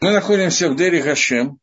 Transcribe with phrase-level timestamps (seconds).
[0.00, 1.58] Мы находимся в Дери Гашем.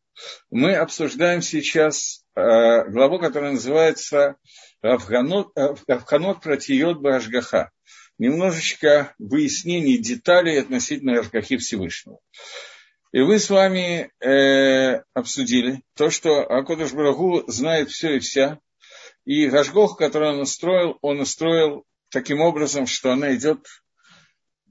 [0.51, 4.35] Мы обсуждаем сейчас э, главу, которая называется
[4.81, 5.53] «Авханот
[6.41, 7.71] протиот Башгаха».
[8.17, 12.19] Немножечко выяснений деталей относительно Ашгахи Всевышнего.
[13.13, 18.59] И вы с вами э, обсудили то, что Акодыш Барагу знает все и вся.
[19.23, 23.65] И Гашгох, который он устроил, он устроил таким образом, что она идет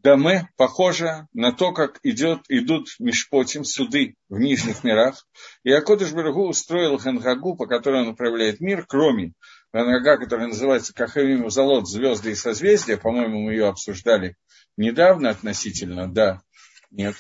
[0.05, 5.27] Даме похоже на то, как идет, идут Мишпотим, суды в нижних мирах.
[5.63, 9.33] И Акодыш Барагу устроил Хангагу, по которой он управляет мир, кроме
[9.73, 12.99] Хангага, которая называется Кахавим Залот, звезды и созвездия.
[12.99, 14.37] По-моему, мы ее обсуждали
[14.77, 16.07] недавно относительно.
[16.07, 16.43] Да,
[16.91, 17.17] нет,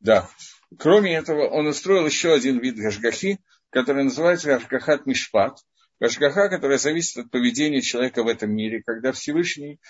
[0.00, 0.28] да.
[0.80, 3.38] Кроме этого, он устроил еще один вид Гашгахи,
[3.70, 5.58] который называется Гашгахат Мишпат.
[6.00, 9.80] Гашгаха, которая зависит от поведения человека в этом мире, когда Всевышний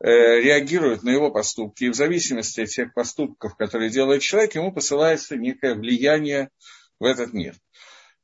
[0.00, 5.36] реагирует на его поступки, и в зависимости от тех поступков, которые делает человек, ему посылается
[5.36, 6.50] некое влияние
[6.98, 7.54] в этот мир.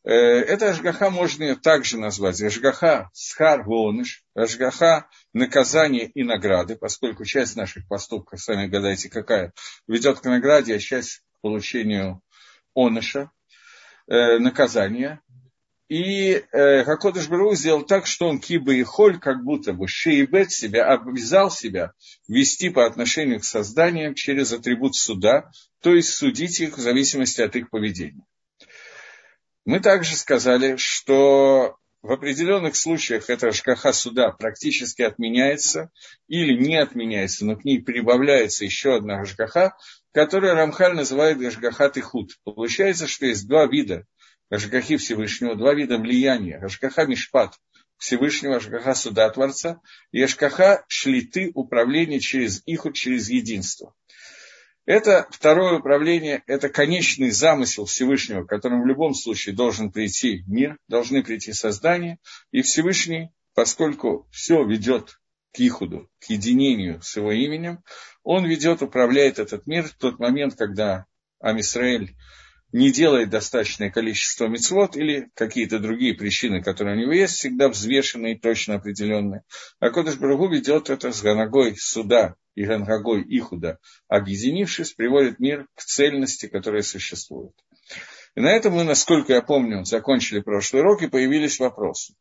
[0.02, 7.56] Э, это Ашгаха можно также назвать Ашгаха Схар Воныш, Ашгаха наказание и награды, поскольку часть
[7.56, 9.52] наших поступков, сами гадайте, какая,
[9.86, 12.22] ведет к награде, а часть к получению
[12.74, 13.30] оныша,
[14.06, 15.20] э, наказания.
[15.90, 20.52] И э, Хакодыш Бару сделал так, что он киба и холь, как будто бы шейбет
[20.52, 21.94] себя, обвязал себя
[22.28, 25.50] вести по отношению к созданиям через атрибут суда,
[25.82, 28.24] то есть судить их в зависимости от их поведения.
[29.64, 35.90] Мы также сказали, что в определенных случаях эта шкаха суда практически отменяется
[36.28, 39.76] или не отменяется, но к ней прибавляется еще одна шкаха,
[40.12, 42.04] которую Рамхаль называет Гашгахат и.
[42.44, 44.06] Получается, что есть два вида
[44.50, 46.58] Ашгахи Всевышнего, два вида влияния.
[46.58, 47.54] Ашгаха Мишпат
[47.96, 53.94] Всевышнего, Ашгаха Суда Творца и Ашгаха Шлиты управление через Иху, через единство.
[54.86, 61.22] Это второе управление, это конечный замысел Всевышнего, которым в любом случае должен прийти мир, должны
[61.22, 62.18] прийти создания.
[62.50, 65.20] И Всевышний, поскольку все ведет
[65.52, 67.84] к Ихуду, к единению с его именем,
[68.24, 71.06] он ведет, управляет этот мир в тот момент, когда
[71.38, 72.16] Амисраэль
[72.72, 78.34] не делает достаточное количество мецвод или какие-то другие причины, которые у него есть, всегда взвешенные
[78.34, 79.42] и точно определенные.
[79.80, 83.78] А Кодыш Барагу ведет это с Ганагой суда и Ганагой Ихуда,
[84.08, 87.52] объединившись, приводит мир к цельности, которая существует.
[88.36, 92.14] И на этом мы, насколько я помню, закончили прошлый урок и появились вопросы.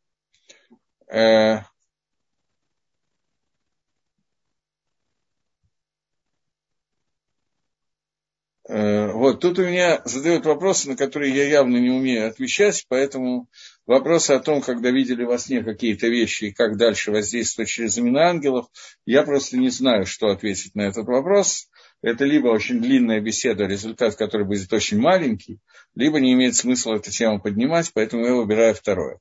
[8.72, 13.48] Вот, тут у меня задают вопросы, на которые я явно не умею отвечать, поэтому
[13.84, 18.28] вопросы о том, когда видели во сне какие-то вещи и как дальше воздействовать через имена
[18.28, 18.66] ангелов,
[19.06, 21.68] я просто не знаю, что ответить на этот вопрос.
[22.00, 25.58] Это либо очень длинная беседа, результат которой будет очень маленький,
[25.96, 29.18] либо не имеет смысла эту тему поднимать, поэтому я выбираю второе.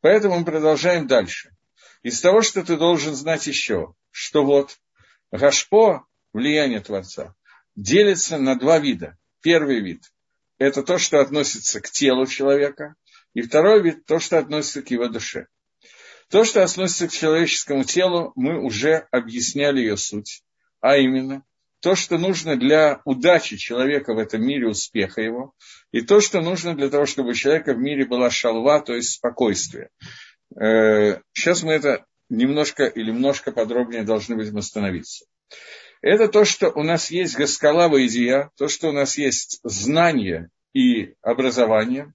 [0.00, 1.50] Поэтому мы продолжаем дальше.
[2.04, 4.78] Из того, что ты должен знать еще, что вот
[5.32, 7.34] Гашпо, влияние Творца–
[7.76, 9.16] делится на два вида.
[9.42, 10.02] Первый вид–
[10.58, 12.96] это то, что относится к телу человека,
[13.34, 15.46] и второй вид– то, что относится к его душе.
[16.30, 20.42] То, что относится к человеческому телу, мы уже объясняли ее суть,
[20.80, 21.44] а именно
[21.80, 25.52] то, что нужно для удачи человека в этом мире, успеха его,
[25.92, 29.12] и то, что нужно для того, чтобы у человека в мире была шалва, то есть
[29.12, 29.90] спокойствие.
[30.58, 35.26] Э, сейчас мы это немножко или немножко подробнее должны будем остановиться
[36.06, 41.14] это то, что у нас есть Гаскалава идея, то, что у нас есть знание и
[41.20, 42.14] образование,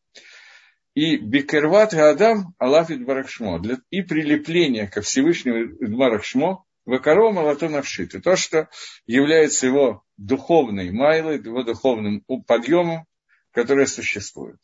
[0.93, 8.37] и Бекерват Адам Алафит Барахшмо, и прилепление ко Всевышнему Барахшмо, Вакаро Малато Навшит, и то,
[8.37, 8.69] что
[9.05, 13.05] является его духовной майлой, его духовным подъемом,
[13.51, 14.59] который существует.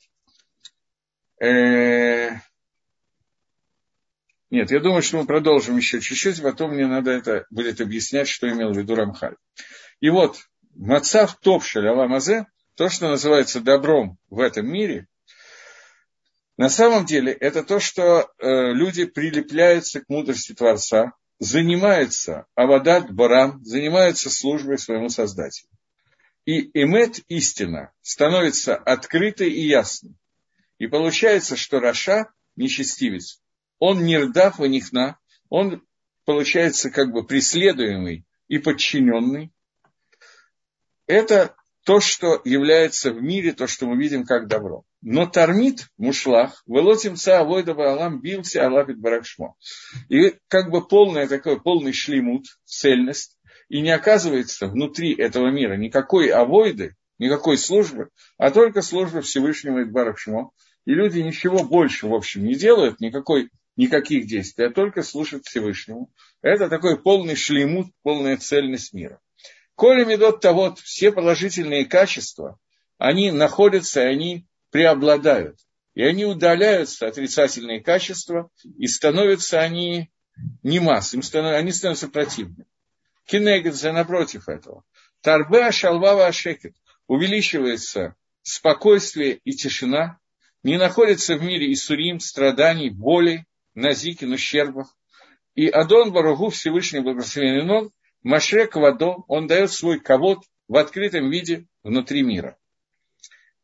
[4.50, 8.50] Нет, я думаю, что мы продолжим еще чуть-чуть, потом мне надо это будет объяснять, что
[8.50, 9.36] имел в виду Рамхаль.
[10.00, 10.38] И вот,
[10.74, 15.08] Мацав Топшель Аламазе, то, что называется добром в этом мире,
[16.56, 23.64] на самом деле это то, что э, люди прилепляются к мудрости Творца, занимаются Авадат Барам,
[23.64, 25.70] занимаются службой своему Создателю.
[26.46, 30.16] И эмет истина становится открытой и ясной.
[30.80, 33.42] И получается, что Раша, нечестивец,
[33.80, 35.18] он нирдав ванихна,
[35.50, 35.84] он
[36.26, 39.52] получается как бы преследуемый и подчиненный.
[41.06, 44.84] Это то, что является в мире, то, что мы видим как добро.
[45.02, 49.56] Но Тармит, Мушлах, Велотим Ца Авойдава Алам бился Алапит Баракшмо.
[50.10, 53.38] И как бы полный такой, полный шлемут, цельность,
[53.70, 60.20] и не оказывается внутри этого мира никакой авойды, никакой службы, а только служба Всевышнего Идбарах
[60.20, 60.52] Шмо.
[60.86, 66.12] И люди ничего больше, в общем, не делают, никакой, никаких действий, а только слушают Всевышнему.
[66.42, 69.22] Это такой полный шлемут, полная цельность мира.
[69.76, 72.60] Коли медот того, все положительные качества,
[72.98, 75.60] они находятся, и они преобладают.
[75.94, 80.12] И они удаляются, отрицательные качества, и становятся они
[80.64, 82.66] не масс, им становятся, они становятся противными.
[83.26, 84.84] Кинегидзе напротив этого.
[85.22, 86.76] Тарбе шалвава ашекет.
[87.08, 90.20] Увеличивается спокойствие и тишина.
[90.64, 93.46] Не находится в мире Исурим, страданий, боли,
[93.78, 94.88] назикин, ущербов.
[95.56, 97.92] И Адон Баругу Всевышний Благословенный Он,
[98.24, 102.58] Машрек Вадо, он дает свой ковод в открытом виде внутри мира.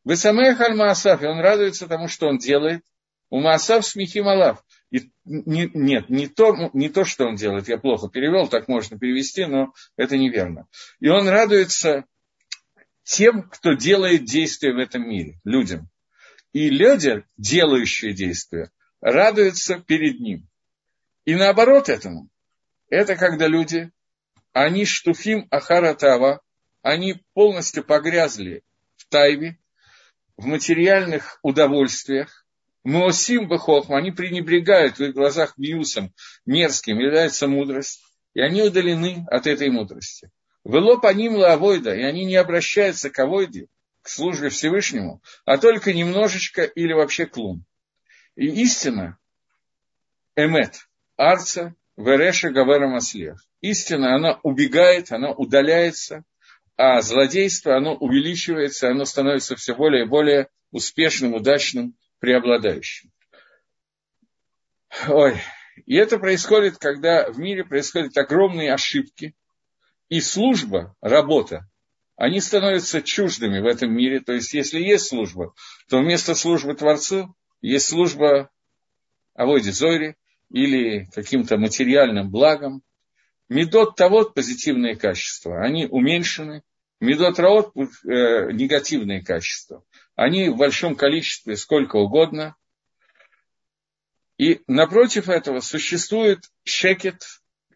[0.04, 2.84] Высамех аль Маасав, и он радуется тому, что он делает.
[3.30, 4.64] У Маасав смехи малав.
[4.92, 9.00] И, не, нет, не то, не то, что он делает, я плохо перевел, так можно
[9.00, 10.68] перевести, но это неверно.
[11.00, 12.06] И он радуется
[13.04, 15.90] тем, кто делает действия в этом мире, людям.
[16.52, 18.70] И люди, делающие действия,
[19.04, 20.48] радуются перед ним.
[21.26, 22.30] И наоборот этому,
[22.90, 23.92] это когда люди,
[24.54, 26.42] они штуфим ахаратава,
[26.82, 28.64] они полностью погрязли
[28.96, 29.60] в тайве,
[30.38, 32.44] в материальных удовольствиях,
[32.84, 36.14] Моосим Бахохма, они пренебрегают в их глазах миусом,
[36.46, 38.02] мерзким, является мудрость,
[38.34, 40.32] и они удалены от этой мудрости.
[40.66, 43.68] Вело по ним лавойда, и они не обращаются к авойде,
[44.02, 47.66] к службе Всевышнему, а только немножечко или вообще клум.
[48.36, 49.18] И истина,
[50.36, 50.88] эмет,
[51.18, 53.44] арца, вереша гавера маслех.
[53.62, 56.24] Истина, она убегает, она удаляется,
[56.76, 63.12] а злодейство, оно увеличивается, оно становится все более и более успешным, удачным, преобладающим.
[65.08, 65.40] Ой.
[65.86, 69.36] И это происходит, когда в мире происходят огромные ошибки,
[70.10, 71.68] и служба, работа,
[72.16, 74.20] они становятся чуждыми в этом мире.
[74.20, 75.54] То есть, если есть служба,
[75.90, 78.52] то вместо службы Творцу есть служба
[79.34, 80.16] Аводе Зойре
[80.50, 82.84] или каким-то материальным благом.
[83.50, 86.62] Медот того позитивные качества, они уменьшены.
[87.00, 89.84] Медот раот э, негативные качества.
[90.16, 92.56] Они в большом количестве, сколько угодно.
[94.38, 97.24] И напротив этого существует шекет,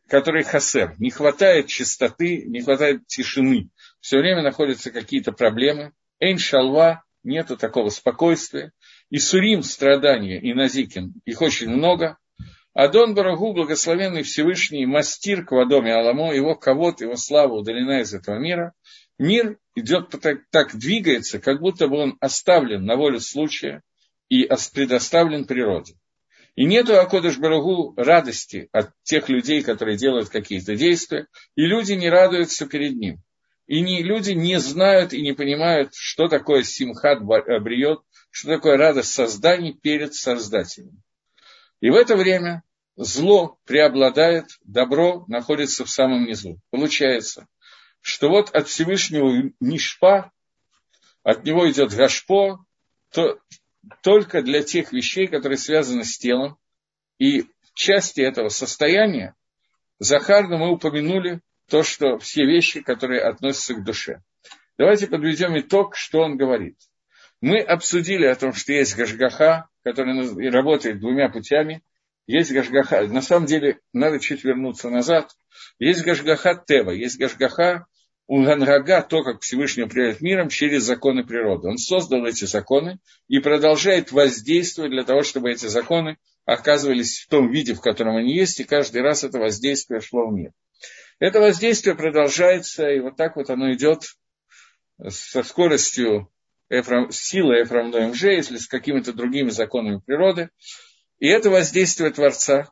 [0.07, 0.95] который хасер.
[0.98, 3.69] Не хватает чистоты, не хватает тишины.
[4.00, 5.94] Все время находятся какие-то проблемы.
[6.19, 8.72] Эйн шалва, нету такого спокойствия.
[9.09, 12.18] И сурим страдания, и назикин, их очень много.
[12.74, 18.38] Адон Барагу, благословенный Всевышний, мастир к Вадоме Аламо, его ковод, его слава удалена из этого
[18.38, 18.74] мира–
[19.18, 23.81] мир идет так, так двигается, как будто бы он оставлен на волю случая
[24.30, 25.95] и предоставлен природе.
[26.56, 32.09] И нету Акодыш Барагу радости от тех людей, которые делают какие-то действия, и люди не
[32.09, 33.21] радуются перед ним.
[33.68, 39.12] И не, люди не знают и не понимают, что такое симхат бриет, что такое радость
[39.12, 41.01] созданий перед Создателем.
[41.81, 42.63] И в это время
[42.95, 46.59] зло преобладает, добро находится в самом низу.
[46.69, 47.47] Получается,
[48.01, 50.31] что вот от Всевышнего Нишпа,
[51.24, 52.65] от него идет Гашпо,
[53.12, 53.39] то
[54.01, 56.57] только для тех вещей, которые связаны с телом.
[57.19, 59.35] И части этого состояния
[60.00, 64.21] Захарно мы упомянули то, что все вещи, которые относятся к душе.
[64.77, 66.77] Давайте подведем итог, что он говорит.
[67.42, 71.83] Мы обсудили о том, что есть Гашгаха, который работает двумя путями.
[72.26, 75.30] Есть Гашгаха, на самом деле, надо чуть вернуться назад.
[75.80, 77.85] Есть Гашгаха Тева, есть Гашгаха
[78.28, 81.69] у Ганрага то, как Всевышний управляет миром через законы природы.
[81.69, 87.50] Он создал эти законы и продолжает воздействовать для того, чтобы эти законы оказывались в том
[87.52, 90.52] виде, в котором они есть, и каждый раз это воздействие шло в мир.
[91.19, 94.04] Это воздействие продолжается, и вот так вот оно идет
[95.07, 96.30] со скоростью
[96.69, 100.50] Эфрам, силы Эфрам Же, если с какими-то другими законами природы.
[101.19, 102.69] И это воздействие Творца,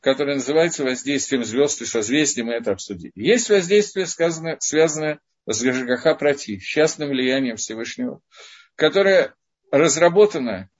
[0.00, 3.12] которое называется воздействием звезд и созвездий, мы это обсудили.
[3.14, 8.20] Есть воздействие, сказано, связанное с Гашгаха Прати, частным влиянием Всевышнего,
[8.76, 9.34] которое
[9.70, 10.70] разработано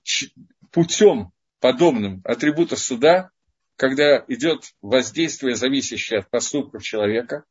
[0.71, 3.31] путем подобным атрибута суда,
[3.75, 7.43] когда идет воздействие, зависящее от поступков человека,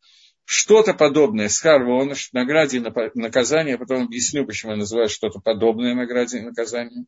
[0.44, 6.38] что-то подобное с Харвона, награде и наказание, потом объясню, почему я называю что-то подобное награде
[6.38, 7.06] и наказанию.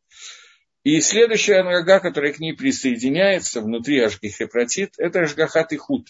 [0.84, 6.08] И следующая нога, которая к ней присоединяется внутри Ашгихепротит, это Ашгахат и Худ.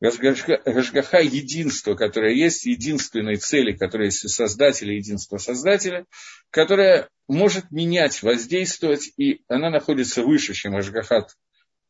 [0.00, 6.04] Ашгаха единство, которое есть, единственной цели, которая есть у Создателя, единство Создателя,
[6.50, 11.34] которая может менять, воздействовать, и она находится выше, чем Ашгахат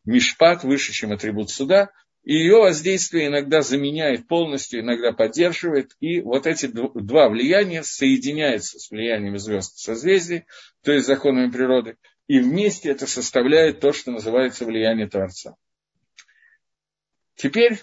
[0.04, 1.90] Мишпат, выше, чем атрибут суда,
[2.28, 8.90] и ее воздействие иногда заменяет полностью, иногда поддерживает, и вот эти два влияния соединяются с
[8.90, 10.44] влиянием звезд созвездий,
[10.82, 15.56] то есть законами природы, и вместе это составляет то, что называется влияние Творца.
[17.34, 17.78] Теперь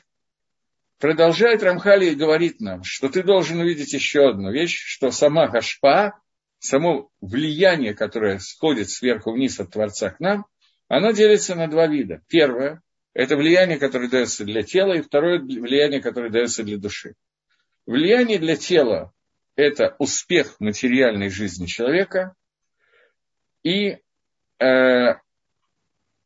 [1.00, 6.22] продолжает Рамхали и говорит нам, что ты должен увидеть еще одну вещь, что сама Гашпа,
[6.60, 10.46] само влияние, которое сходит сверху вниз от Творца к нам,
[10.88, 12.22] оно делится на два вида.
[12.28, 12.84] Первое–
[13.16, 17.16] это влияние, которое дается для тела, и второе– влияние, которое дается для души.
[17.86, 19.14] Влияние для тела–
[19.56, 22.36] это успех материальной жизни человека,
[23.64, 23.98] и
[24.60, 25.16] э,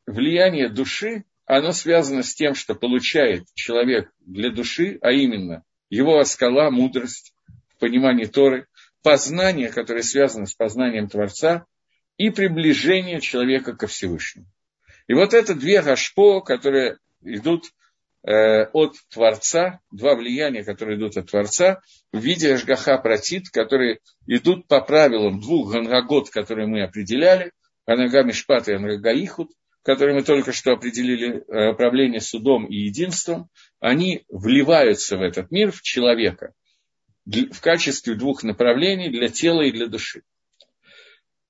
[0.08, 6.72] влияние души оно связано с тем, что получает человек для души, а именно его оскала,
[6.72, 7.34] мудрость,
[7.80, 8.68] понимание Торы,
[9.04, 11.68] познание, которое связано с познанием Творца,
[12.18, 14.48] и приближение человека ко Всевышнему.
[15.10, 17.66] И вот это две гашпо, которые идут
[18.24, 21.82] э, от Творца, два влияния, которые идут от Творца,
[22.14, 27.52] в виде Ашгаха Протит, которые идут по правилам двух ганрагот, которые мы определяли,
[27.88, 29.50] Анага Мишпат и Анага Ихуд,
[29.82, 33.50] которые мы только что определили, э, правление судом и единством,
[33.80, 36.54] они вливаются в этот мир, в человека,
[37.26, 40.22] в качестве двух направлений для тела и для души.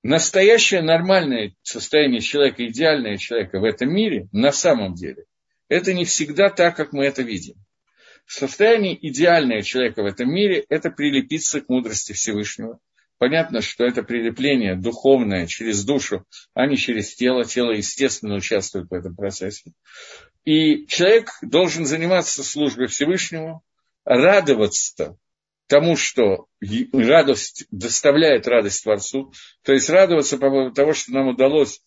[0.02, 5.24] Настоящее нормальное состояние человека, идеальное человека в этом мире, на самом деле,
[5.68, 7.54] это не всегда так, как мы это видим.
[8.26, 12.78] Состояние идеального человека в этом мире– это прилепиться к мудрости Всевышнего–
[13.20, 17.44] Понятно, что это прилепление духовное через душу, а не через тело.
[17.44, 19.72] Тело, естественно, участвует в этом процессе.
[20.46, 23.62] И человек должен заниматься службой Всевышнему,
[24.06, 25.18] радоваться
[25.70, 26.46] тому, что
[26.92, 31.80] радость доставляет радость Творцу, то есть радоваться по поводу того, что нам удалось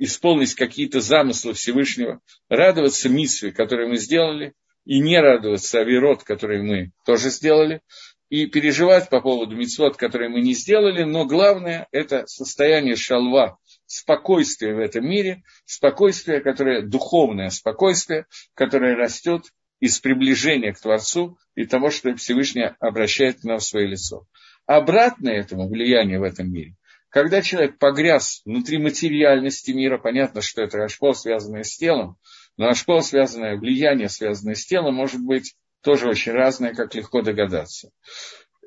[0.00, 4.54] исполнить какие-то замыслы Всевышнего, радоваться миссии, которые мы сделали,
[4.84, 7.80] и не радоваться авирот, который мы тоже сделали,
[8.28, 14.74] и переживать по поводу мецвод, которые мы не сделали, но главное– это состояние шалва, спокойствие
[14.74, 19.44] в этом мире, спокойствие, которое духовное спокойствие, которое растет
[19.80, 24.26] из приближения к Творцу и того, что Всевышний обращает к нам свое лицо.
[24.66, 26.74] Обратное этому влияние в этом мире,
[27.08, 32.16] когда человек погряз внутри материальности мира, понятно, что это ашпо, связанное с телом,
[32.56, 37.90] но ашпо, связанное, влияние, связанное с телом, может быть тоже очень разное, как легко догадаться.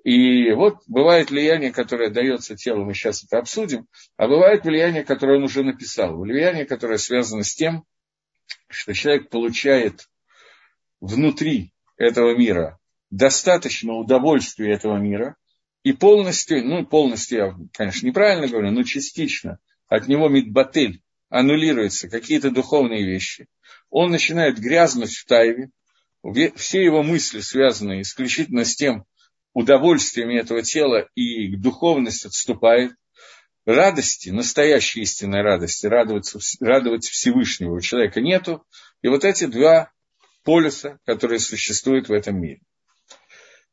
[0.03, 3.87] И вот бывает влияние, которое дается телу, мы сейчас это обсудим,
[4.17, 6.17] а бывает влияние, которое он уже написал.
[6.17, 7.83] Влияние, которое связано с тем,
[8.67, 10.07] что человек получает
[11.01, 12.79] внутри этого мира
[13.09, 15.35] достаточно удовольствия этого мира,
[15.83, 22.51] и полностью, ну полностью я, конечно, неправильно говорю, но частично от него мидбатель аннулируются какие-то
[22.51, 23.47] духовные вещи.
[23.89, 25.71] Он начинает грязнуть в тайве,
[26.55, 29.05] все его мысли связаны исключительно с тем
[29.53, 32.93] удовольствием этого тела, и духовность отступает.
[33.65, 38.65] Радости, настоящей истинной радости, радоваться, радовать Всевышнего у человека нету.
[39.03, 39.91] И вот эти два
[40.43, 42.61] полюса, которые существуют в этом мире.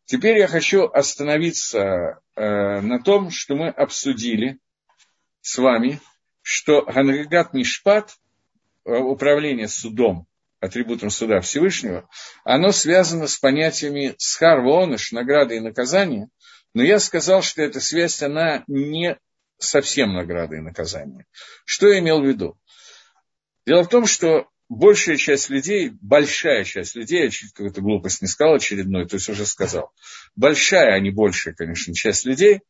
[0.04, 4.58] Теперь я хочу остановиться э, на том, что мы обсудили
[5.42, 6.00] с вами,
[6.40, 8.16] что Ганригат Мишпат,
[8.86, 10.26] э, управление судом,
[10.60, 12.08] атрибутом суда Всевышнего,
[12.44, 16.28] оно связано с понятиями схар, воныш, награды и наказания,
[16.74, 19.18] но я сказал, что эта связь, она не
[19.58, 21.26] совсем награда и наказание.
[21.64, 22.58] Что я имел в виду?
[23.66, 28.28] Дело в том, что большая часть людей, большая часть людей, я чуть какую-то глупость не
[28.28, 29.92] сказал очередной, то есть уже сказал,
[30.36, 32.60] большая, а не большая, конечно, часть людей,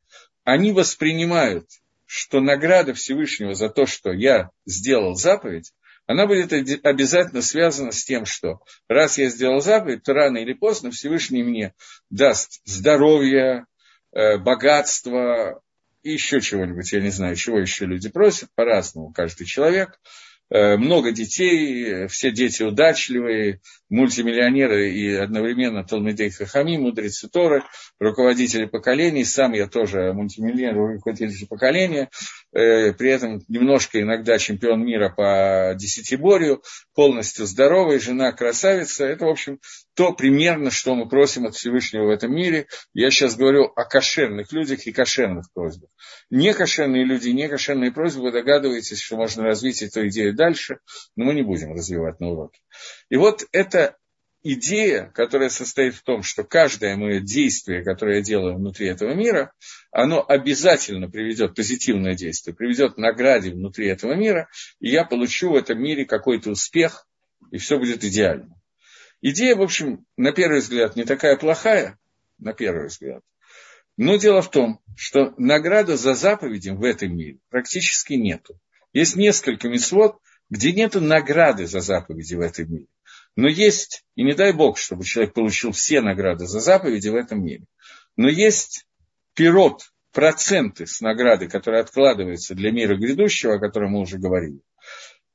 [0.44, 1.66] они воспринимают,
[2.06, 5.72] что награда Всевышнего за то, что я сделал заповедь,
[6.06, 6.52] она будет
[6.86, 11.74] обязательно связана с тем, что раз я сделал заповедь, то рано или поздно Всевышний мне
[12.08, 13.66] даст здоровье,
[14.12, 15.60] э, богатство
[16.02, 20.00] еще чего-нибудь, я не знаю, чего еще люди просят, по-разному каждый человек–
[20.50, 27.62] много детей, все дети удачливые, мультимиллионеры и одновременно Талмидей Хахами, мудрецы Торы,
[27.98, 32.10] руководители поколений, сам я тоже мультимиллионер, руководитель поколения,
[32.52, 36.62] э, при этом немножко иногда чемпион мира по десятиборью,
[36.94, 39.58] полностью здоровый, жена красавица, это, в общем,
[39.98, 42.68] то примерно, что мы просим от Всевышнего в этом мире.
[42.94, 45.90] Я сейчас говорю о кошерных людях и кошерных просьбах.
[46.30, 50.78] Некошерные люди, некошерные просьбы, вы догадываетесь, что можно развить эту идею дальше,
[51.16, 52.60] но мы не будем развивать на уроке.
[53.10, 53.96] И вот эта
[54.44, 59.52] идея, которая состоит в том, что каждое мое действие, которое я делаю внутри этого мира,
[59.90, 65.56] оно обязательно приведет, позитивное действие, приведет к награде внутри этого мира, и я получу в
[65.56, 67.04] этом мире какой-то успех,
[67.50, 68.57] и все будет идеально.
[69.20, 71.98] Идея, в общем, на первый взгляд не такая плохая,
[72.38, 73.22] на первый взгляд.
[73.96, 78.58] Но дело в том, что награда за заповеди в этом мире практически нету.
[78.92, 80.18] Есть несколько мецвод,
[80.50, 82.86] где нет награды за заповеди в этом мире.
[83.34, 87.44] Но есть, и не дай бог, чтобы человек получил все награды за заповеди в этом
[87.44, 87.64] мире.
[88.16, 88.86] Но есть
[89.34, 94.60] пирот, проценты с награды, которые откладываются для мира грядущего, о котором мы уже говорили.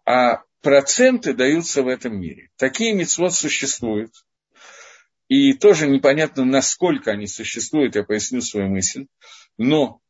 [0.05, 2.50] А проценты даются в этом мире.
[2.55, 4.12] Такие мецвод существуют.
[5.27, 9.08] И тоже непонятно, насколько они существуют, я поясню свою мысль.
[9.58, 10.01] Но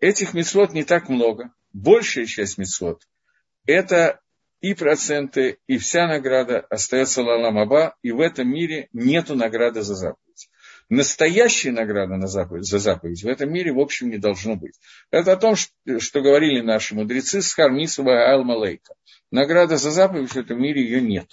[0.00, 1.52] этих мецвод не так много.
[1.72, 3.02] Большая часть мецвод–
[3.66, 4.20] это
[4.60, 9.94] и проценты, и вся награда остается Лалам Аба, и в этом мире нету награды за
[9.94, 10.48] заповедь.
[10.88, 14.74] Настоящей награды на заповедь, за заповедь в этом мире, в общем, не должно быть.
[15.10, 18.94] Это о том, что, говорили наши мудрецы с Хармисова Айл Малейка.
[19.32, 21.26] Награда за заповедь в этом мире ее нет.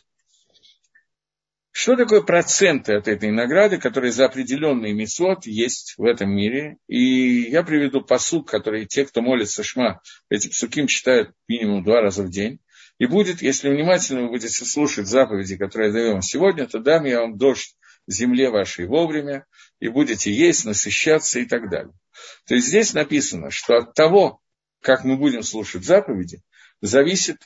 [1.69, 6.77] Что такое проценты от этой награды, которые за определенный мецвод есть в этом мире?
[6.87, 12.23] И я приведу посук, который те, кто молится Шма, эти псуким читают минимум два раза
[12.23, 12.59] в день.
[12.99, 17.05] И будет, если внимательно вы будете слушать заповеди, которые я даю вам сегодня, то дам
[17.05, 17.75] я вам дождь
[18.07, 19.45] земле вашей вовремя,
[19.79, 21.93] и будете есть, насыщаться и так далее.
[22.47, 24.41] То есть здесь написано, что от того,
[24.81, 26.41] как мы будем слушать заповеди,
[26.81, 27.37] зависит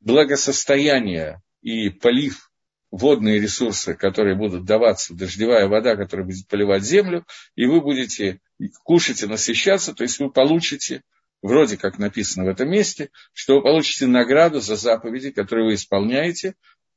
[0.00, 2.50] благосостояние и полив
[2.90, 7.24] водные ресурсы, которые будут даваться, дождевая вода, которая будет поливать землю,
[7.56, 8.40] и вы будете
[8.84, 11.02] кушать и насыщаться, то есть вы получите,
[11.42, 16.54] вроде как написано в этом месте, что вы получите награду за заповеди, которые вы исполняете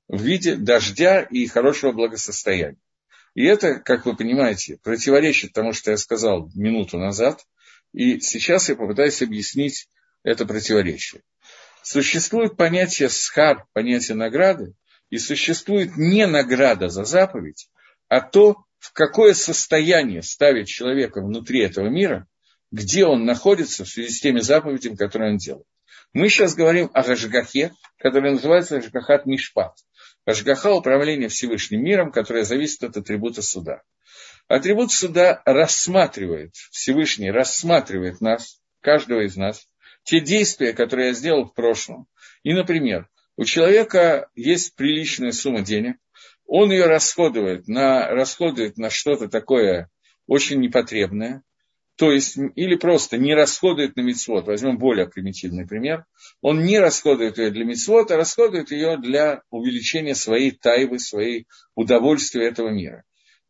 [0.07, 2.77] в виде дождя и хорошего благосостояния.
[3.37, 7.45] И это, как вы понимаете, противоречит тому, что я сказал минуту назад,
[7.93, 9.87] и сейчас я попытаюсь объяснить
[10.23, 11.21] это противоречие.
[11.83, 14.73] Существует понятие схар, понятие награды,
[15.11, 17.69] и существует не награда за заповедь,
[18.07, 22.25] а то, в какое состояние ставит человека внутри этого мира,
[22.71, 25.67] где он находится в связи с теми заповедями, которые он делает.
[26.11, 29.75] Мы сейчас говорим о Гашгахе, который называется Гашгахат Мишпат.
[30.27, 33.83] Гашгаха– управление Всевышним миром, которое зависит от атрибута суда.
[34.49, 39.65] Атрибут суда рассматривает, Всевышний рассматривает нас, каждого из нас,
[40.03, 42.07] те действия, которые я сделал в прошлом.
[42.43, 45.95] И, например, у человека есть приличная сумма денег,
[46.45, 49.89] он ее расходует на, расходует на что-то такое
[50.27, 51.41] очень непотребное,
[51.97, 56.05] то есть, или просто не расходует на мицвод, возьмем более примитивный пример,
[56.41, 62.47] он не расходует ее для мицвод, а расходует ее для увеличения своей тайвы, своей удовольствия
[62.47, 63.03] этого мира.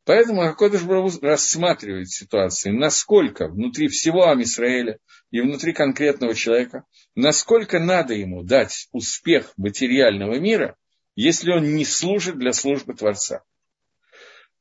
[0.06, 5.00] Поэтому Акодыш Бару рассматривает ситуацию, насколько внутри всего Амисраэля
[5.32, 10.78] и внутри конкретного человека, насколько надо ему дать успех материального мира,
[11.16, 13.44] если он не служит для службы Творца.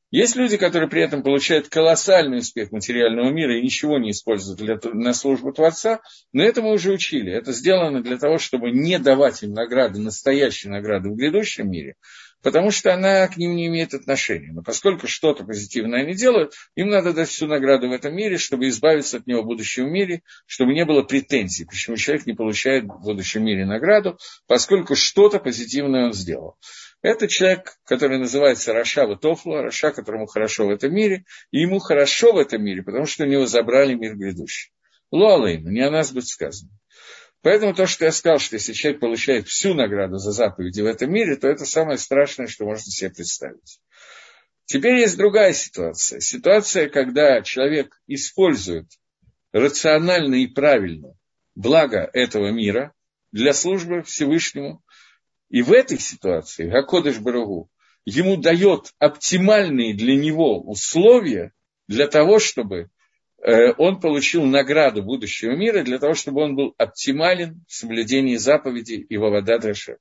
[0.09, 4.79] Есть люди, которые при этом получают колоссальный успех материального мира и ничего не используют для,
[4.93, 5.99] на службу Творца,
[6.31, 7.33] но это мы уже учили.
[7.33, 11.95] Это сделано для того, чтобы не давать им награды, настоящие награды в грядущем мире,
[12.41, 14.53] потому что она к ним не имеет отношения.
[14.53, 18.69] Но поскольку что-то позитивное они делают, им надо дать всю награду в этом мире, чтобы
[18.69, 23.03] избавиться от него в будущем мире, чтобы не было претензий, почему человек не получает в
[23.03, 24.17] будущем мире награду,
[24.47, 26.55] поскольку что-то позитивное он сделал.
[27.01, 31.79] Это человек, который называется רשע וטוב לו, רשע, которому хорошо в этом мире, и ему
[31.79, 34.71] хорошо в этом мире, потому что у него забрали мир грядущий.
[35.11, 36.71] לא עלינו, не о нас будет сказано.
[37.41, 41.11] Поэтому то, что я сказал, что если человек получает всю награду за заповеди в этом
[41.11, 43.79] мире, то это самое страшное, что можно себе представить.
[44.65, 46.19] Теперь есть другая ситуация.
[46.19, 48.87] Ситуация, когда человек использует
[49.53, 51.13] рационально и правильно
[51.55, 52.93] благо этого мира
[53.31, 54.83] для службы Всевышнему.
[55.49, 57.69] И в этой ситуации Гакодыш Барагу
[58.05, 61.53] ему дает оптимальные для него условия
[61.87, 62.89] для того, чтобы
[63.43, 68.97] Э, он получил награду будущего мира для того, чтобы он был оптимален в соблюдении заповедей
[68.97, 69.97] и Вавада Драшев.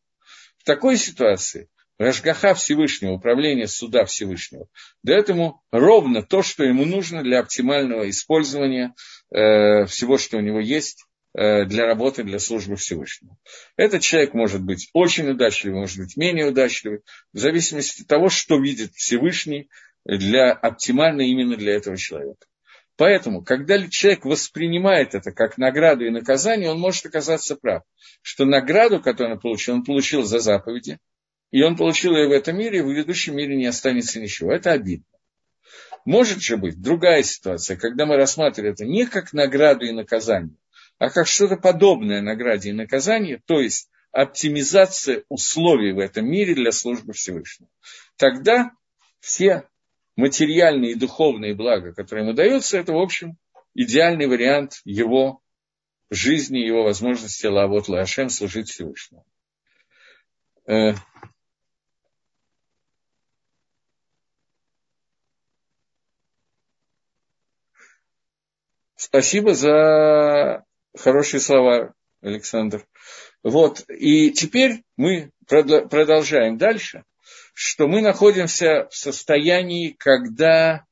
[0.58, 4.68] В такой ситуации Рашгаха Всевышнего, управление суда Всевышнего,
[5.02, 8.94] дает ему ровно то, что ему нужно для оптимального использования
[9.30, 11.04] э, всего, что у него есть
[11.36, 13.36] для работы, для службы Всевышнего.
[13.76, 17.02] Этот человек может быть очень удачливый, может быть менее удачливый,
[17.34, 19.68] в зависимости от того, что видит Всевышний
[20.06, 22.46] для, оптимально именно для этого человека.
[22.96, 27.82] Поэтому, когда человек воспринимает это как награду и наказание, он может оказаться прав,
[28.22, 30.98] что награду, которую он получил, он получил за заповеди,
[31.50, 34.52] и он получил ее в этом мире, и в грядущем мире не останется ничего.
[34.52, 35.04] Это обидно.
[36.06, 40.56] Может же быть другая ситуация, когда мы рассматриваем это не как награду и наказание,
[40.98, 46.72] а как что-то подобное награде и наказанию, то есть оптимизация условий в этом мире для
[46.72, 47.70] службы Всевышнего.
[48.16, 48.70] Тогда
[49.20, 49.68] все
[50.16, 53.36] материальные и духовные блага, которые ему даются, это, в общем,
[53.74, 55.42] идеальный вариант его
[56.08, 59.24] жизни, его возможности Лавот Лашем служить Всевышнему.
[60.66, 60.94] Э,
[68.96, 70.65] Спасибо за
[70.98, 72.86] хорошие слова, Александр.
[73.42, 77.04] Вот, и теперь мы продолжаем дальше,
[77.54, 80.84] что мы находимся в состоянии, когда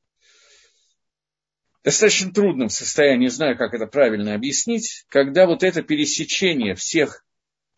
[1.83, 7.23] достаточно трудном состоянии, не знаю, как это правильно объяснить, когда вот это пересечение всех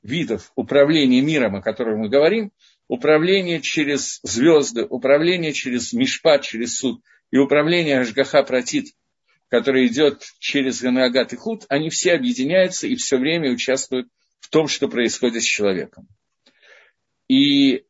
[0.04, 2.52] видов управления миром, о котором мы говорим,
[2.88, 8.88] управление через звезды, управление через Мишпат, через суд и управление Ашгаха Протит–
[9.50, 14.08] который идет через Ганагат и Худ, они все объединяются и все время участвуют
[14.40, 16.08] в том, что происходит с человеком.
[17.28, 17.86] И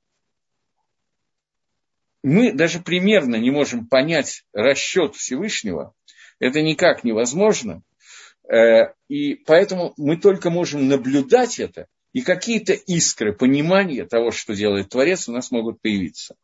[2.24, 5.94] мы даже примерно не можем понять расчет Всевышнего,
[6.40, 7.82] это никак невозможно,
[8.52, 14.90] э, и поэтому мы только можем наблюдать это, и какие-то искры понимания того, что делает
[14.90, 16.36] Творец, у нас могут появиться.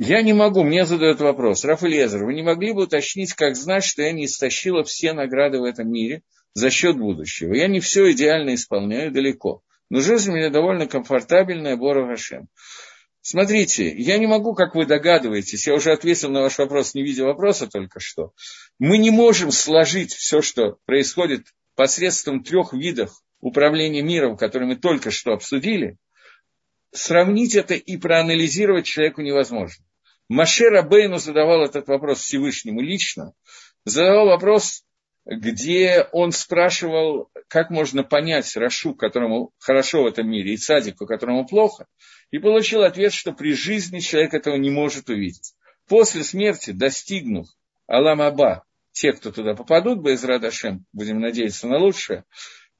[0.00, 1.64] Я не могу, мне задают вопрос.
[1.64, 5.58] Раф Лезер, вы не могли бы уточнить, как знать, что я не истощила все награды
[5.58, 6.22] в этом мире
[6.54, 7.52] за счет будущего?
[7.52, 9.62] Я не все идеально исполняю далеко.
[9.90, 12.46] Но жизнь у меня довольно комфортабельная, Бора Гашем.
[13.22, 17.24] Смотрите, я не могу, как вы догадываетесь, я уже ответил на ваш вопрос, не видя
[17.24, 18.30] вопроса только что.
[18.78, 25.10] Мы не можем сложить все, что происходит посредством трех видов управления миром, которые мы только
[25.10, 25.96] что обсудили,
[26.92, 29.84] сравнить это и проанализировать человеку невозможно.
[30.28, 33.32] Маше Рабейну задавал этот вопрос Всевышнему лично,
[33.84, 34.84] задавал вопрос,
[35.24, 41.46] где он спрашивал, как можно понять Рашу, которому хорошо в этом мире, и Цадику, которому
[41.46, 41.86] плохо,
[42.30, 45.54] и получил ответ, что при жизни человек этого не может увидеть.
[45.86, 47.46] После смерти, достигнув
[47.86, 52.24] Алам-Аба, те, кто туда попадут, без Радашем, будем надеяться на лучшее,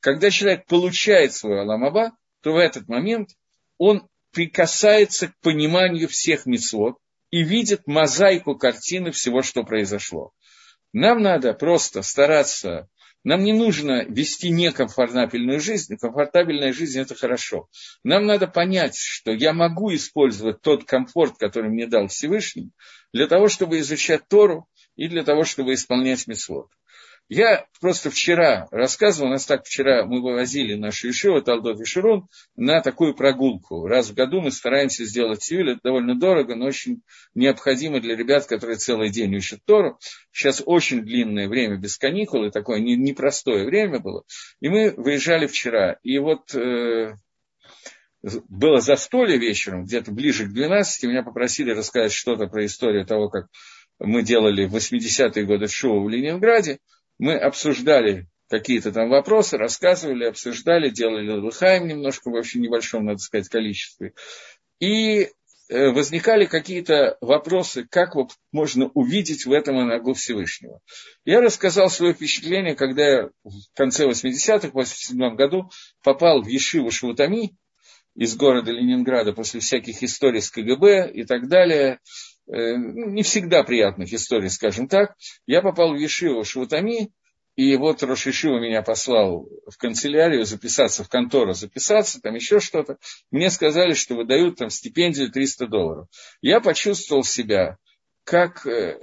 [0.01, 3.31] когда человек получает свой Алам-Аба, то в этот момент
[3.79, 6.99] он прикасается к пониманию всех мецвод,
[7.31, 10.33] и видит мозаику картины всего, что произошло.
[10.93, 12.89] Нам надо просто стараться,
[13.25, 17.69] нам не нужно вести некомфортабельную жизнь, комфортабельная жизнь– это хорошо.
[18.03, 22.71] Нам надо понять, что я могу использовать тот комфорт, который мне дал Всевышний,
[23.13, 26.71] для того, чтобы изучать Тору и для того, чтобы исполнять митцвот.
[27.29, 32.27] Я просто вчера рассказывал, у нас так вчера мы вывозили нашу Ишиву, Талдот и Ширун,
[32.57, 33.87] на такую прогулку.
[33.87, 37.03] Раз в году мы стараемся сделать Тиюль, это довольно дорого, но очень
[37.35, 39.99] необходимо для ребят, которые целый день учат Тору.
[40.33, 44.25] Сейчас очень длинное время без каникул, и такое непростое время было.
[44.61, 47.15] И мы выезжали вчера, и вот э,
[48.49, 53.49] было застолье вечером, где-то ближе к 12, меня попросили рассказать что-то про историю того, как
[53.99, 56.79] мы делали в 80-е годы шоу в Ленинграде–
[57.19, 63.49] мы обсуждали какие-то там вопросы, рассказывали, обсуждали, делали лыхаем немножко в очень небольшом, надо сказать,
[63.49, 64.15] количестве.
[64.81, 65.29] И
[65.69, 70.81] э, возникали какие-то вопросы, как вот можно увидеть в этом иногу Всевышнего.
[71.25, 75.71] Я рассказал свое впечатление, когда я в конце 80-х, в 87 году
[76.03, 77.57] попал в Ешиву Швутами
[78.15, 82.01] из города Ленинграда после всяких историй с КГБ и так далее.
[82.49, 85.15] Э, ну, не всегда приятных историй, скажем так,
[85.47, 87.13] я попал в Ешиву Швутами,
[87.57, 92.99] и вот Рошишива меня послал в канцелярию записаться, в контору записаться, там еще что-то.
[93.31, 96.09] Мне сказали, что выдают там стипендию 300 долларов.
[96.41, 97.77] Я почувствовал себя
[98.25, 98.99] как э,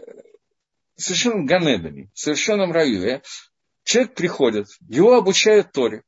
[0.95, 3.21] совершенно ганедами, в совершенном раю.
[3.83, 6.03] Человек приходит, его обучают Торе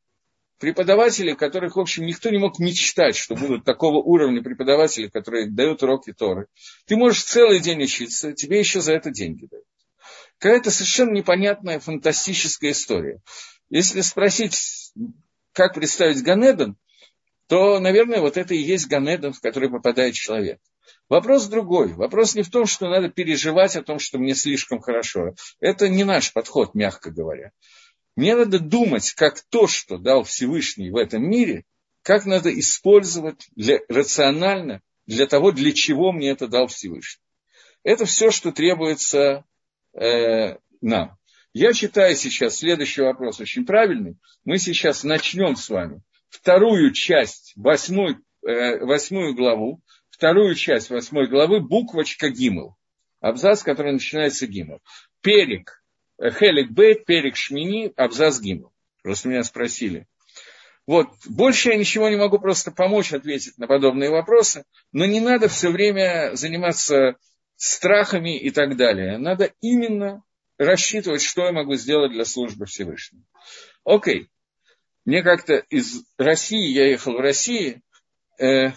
[0.60, 5.84] преподаватели, которых, в общем, никто не мог мечтать, что будут такого уровня преподаватели, которые дают
[5.84, 6.48] уроки Торы.
[6.86, 9.66] Ты можешь целый день учиться, тебе еще за это деньги дают.
[10.40, 13.22] Какая-то совершенно непонятная, фантастическая история.
[13.70, 14.92] Если спросить,
[15.54, 16.78] как представить Ганедон,
[17.48, 20.60] то, наверное, вот это и есть Ганедон, в который попадает человек.
[21.10, 21.94] Вопрос другой.
[21.94, 25.36] Вопрос не в том, что надо переживать о том, что мне слишком хорошо.
[25.60, 27.52] Это не наш подход, мягко говоря.
[28.18, 31.66] Мне надо думать, как то, что дал Всевышний в этом мире,
[32.02, 37.22] как надо использовать для, рационально для того, для чего мне это дал Всевышний.
[37.84, 39.46] Это все, что требуется
[39.94, 41.16] э, нам.
[41.54, 44.18] Я читаю сейчас следующий вопрос очень правильный.
[44.46, 51.60] Мы сейчас начнем с вами вторую часть, восьмой, э, восьмую главу, вторую часть восьмой главы,
[51.60, 52.78] буквочка Гимл.
[53.20, 54.82] Абзац, который начинается Гимл.
[55.22, 55.84] Перек
[56.20, 58.72] Хелик Бейт, Перек Шмини, Абзаз Гимл.
[59.04, 60.08] Просто меня спросили.
[60.86, 65.50] Вот, больше я ничего не могу просто помочь ответить на подобные вопросы, но не надо
[65.50, 67.18] все время заниматься
[67.58, 69.18] страхами и так далее.
[69.18, 70.24] Надо именно
[70.58, 73.24] рассчитывать, что я могу сделать для службы Всевышнего.
[73.84, 74.30] Окей.
[75.04, 77.82] Мне как-то из России, я ехал в России,
[78.40, 78.72] э,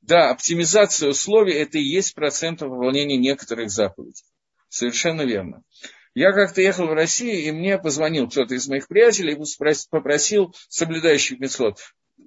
[0.00, 4.24] да, оптимизация условий– это и есть процент выполнения некоторых заповедей.
[4.68, 5.62] Совершенно верно.
[6.16, 11.38] Я как-то ехал в Россию, и мне позвонил кто-то из моих приятелей и попросил соблюдающих
[11.38, 11.78] мецлот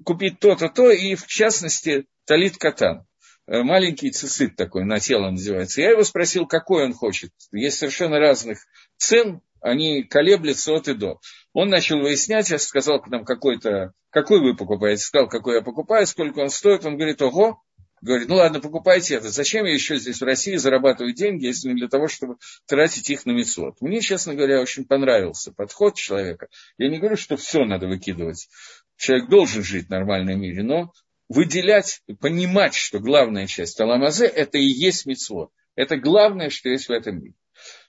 [0.06, 3.08] купить то-то, то, и в частности талит катан.
[3.48, 5.82] Э, маленький цицит такой, на тело называется.
[5.82, 7.32] Я его спросил, какой он хочет.
[7.52, 8.60] Есть совершенно разных
[8.98, 11.20] цен, они колеблются от и до.
[11.54, 16.40] Он начал выяснять, я сказал нам какой-то, какой вы покупаете, сказал, какой я покупаю, сколько
[16.40, 16.86] он стоит.
[16.86, 17.62] Он говорит, ого,
[18.02, 19.30] говорит, ну ладно, покупайте это.
[19.30, 23.26] Зачем я еще здесь в России зарабатываю деньги, если не для того, чтобы тратить их
[23.26, 23.76] на мецвод?
[23.82, 26.48] Мне, честно говоря, очень понравился подход человека.
[26.78, 28.50] Я не говорю, что все надо выкидывать.
[28.98, 30.92] Человек должен жить в нормальном мире, но
[31.30, 35.52] выделять, понимать, что главная часть Аламазе– это и есть мецвод.
[35.76, 37.36] Это главное, что есть в этом мире.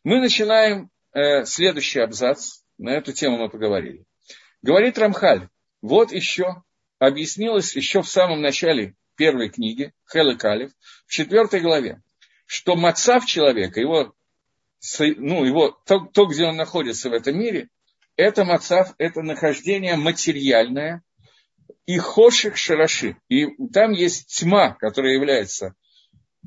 [0.05, 2.61] Мы начинаем э, следующий абзац.
[2.79, 4.05] На эту тему мы поговорили.
[4.62, 5.49] Говорит Рамхаль,
[5.83, 6.62] вот еще
[6.99, 10.37] объяснилось еще в самом начале первой книги, Хел и
[11.07, 12.01] в четвертой главе,
[12.47, 14.15] что мацав человека, его,
[14.99, 17.69] ну, его, то, то, где он находится в этом мире,
[18.17, 21.03] это мацав, это нахождение материальное
[21.85, 23.19] и хоших шараши.
[23.29, 25.75] И там есть тьма, которая является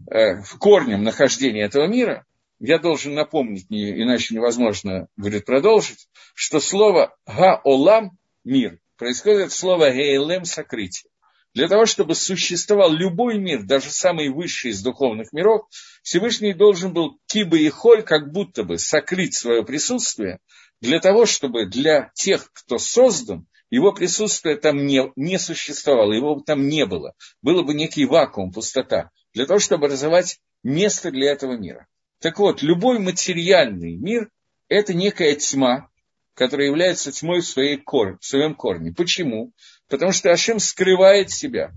[0.09, 2.25] э, корнем нахождения этого мира.
[2.57, 9.91] Я должен напомнить, не, иначе невозможно будет продолжить, что слово га-олам– мир, происходит от слова
[9.91, 11.12] гейлем– сокрытие.
[11.53, 15.67] Для того, чтобы существовал любой мир, даже самый высший из духовных миров,
[16.01, 20.39] Всевышний должен был кибы и холь как будто бы сокрыть свое присутствие,
[20.81, 26.67] для того, чтобы для тех, кто создан, его присутствие там не, не существовало, его там
[26.67, 27.13] не было.
[27.41, 31.87] Было бы некий вакуум, пустота, для того, чтобы образовать место для этого мира.
[32.19, 34.29] Так вот, любой материальный мир–
[34.69, 35.89] это некая тьма,
[36.33, 38.91] которая является тьмой в, своей кор, в своем корне.
[38.91, 39.53] Почему?
[39.89, 41.71] Потому что Ашем скрывает себя.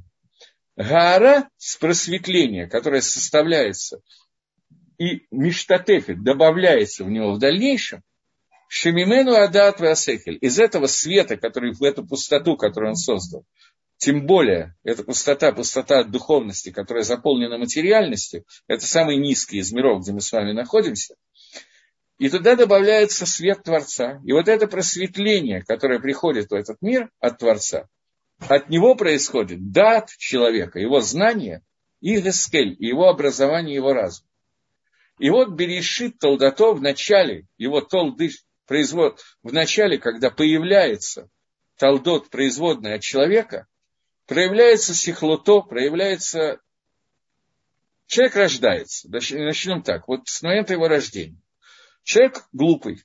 [0.77, 4.01] Гара с просветления, которое составляется
[4.99, 8.03] и миштатефит добавляется в него в дальнейшем,
[8.69, 13.45] Шемимену Адат Васехель, из этого света, который в эту пустоту, которую он создал,
[13.97, 20.03] тем более эта пустота, пустота от духовности, которая заполнена материальностью, это самый низкий из миров,
[20.03, 21.15] где мы с вами находимся,
[22.19, 24.21] и туда добавляется свет Творца.
[24.25, 27.89] И вот это просветление, которое приходит в этот мир от Творца,
[28.39, 31.63] от него происходит дат человека, его знание
[32.01, 34.27] и гескель, его образование, его разум.
[35.19, 38.31] И вот Берешит Толдато в начале, его толды
[38.67, 41.31] производ, в начале, когда появляется
[41.79, 43.67] Талдот, производная от человека,
[44.27, 46.61] проявляется сихлото, проявляется...
[48.07, 51.41] Человек рождается, начнем так, вот с момента его рождения.
[52.05, 53.03] Человек глупый,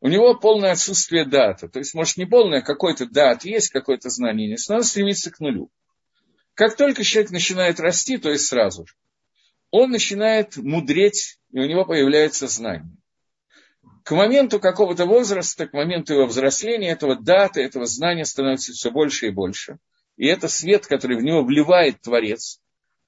[0.00, 1.68] у него полное отсутствие дата.
[1.68, 5.40] То есть, может, не полное, какой-то дат есть, какое-то знание есть, но он стремится к
[5.40, 5.70] нулю.
[6.54, 8.94] Как только человек начинает расти, то есть сразу же,
[9.70, 12.96] он начинает мудреть, и у него появляется знание.
[14.04, 19.26] К моменту какого-то возраста, к моменту его взросления, этого дата, этого знания становится все больше
[19.26, 19.78] и больше.
[20.16, 22.60] И это свет, который в него вливает Творец.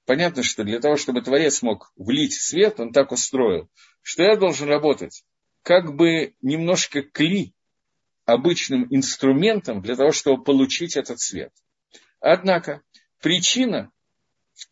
[0.05, 3.69] Понятно, что для того, чтобы Творец мог влить свет, он так устроил,
[4.01, 5.23] что я должен работать
[5.63, 7.53] как бы немножко кли,
[8.25, 11.51] обычным инструментом для того, чтобы получить этот свет.
[12.19, 12.81] Однако
[13.21, 13.91] причина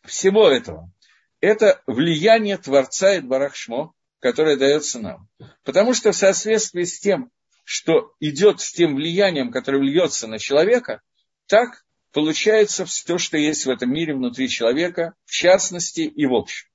[0.03, 0.91] всего этого–
[1.41, 5.27] это влияние Творца и Барахшмо, которое дается нам.
[5.63, 7.31] Потому что в соответствии с тем,
[7.63, 11.01] что идет с тем влиянием, которое вльется на человека,
[11.47, 16.67] так получается все, что есть в этом мире внутри человека, в частности и в общем.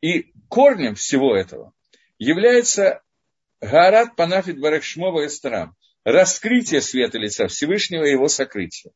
[0.00, 1.72] И корнем всего этого
[2.18, 3.02] является
[3.62, 5.76] Гарат Панафит Барахшмова Эстрам.
[6.02, 8.92] Раскрытие света лица Всевышнего и его сокрытие.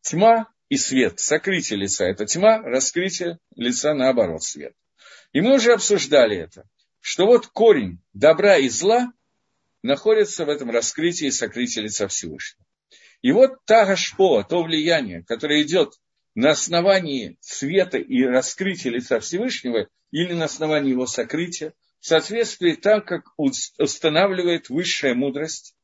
[0.00, 1.18] Тьма и свет.
[1.18, 4.74] Сокрытие лица– это тьма, раскрытие лица наоборот свет.
[5.32, 6.68] И мы уже обсуждали это,
[7.00, 9.12] что вот корень добра и зла
[9.82, 12.64] находится в этом раскрытии и сокрытии лица Всевышнего.
[13.22, 15.94] И вот та гашпо, то влияние, которое идет
[16.36, 21.72] на основании света и раскрытия лица Всевышнего или на основании его сокрытия–
[22.06, 25.74] в соответствии так, как устанавливает высшая мудрость.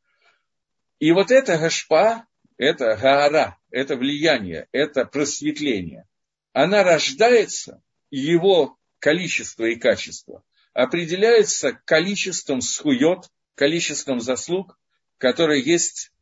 [1.01, 6.07] И вот это гашпа, это гаара, это влияние, это просветление,
[6.53, 7.83] она рождается,
[8.13, 14.79] его количество и качество определяется количеством схует, количеством заслуг,
[15.19, 16.13] которое есть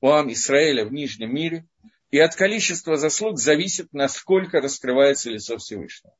[0.00, 1.66] у Ам Исраэля в Нижнем мире,
[2.10, 6.14] и от количества заслуг зависит, насколько раскрывается лицо Всевышнего.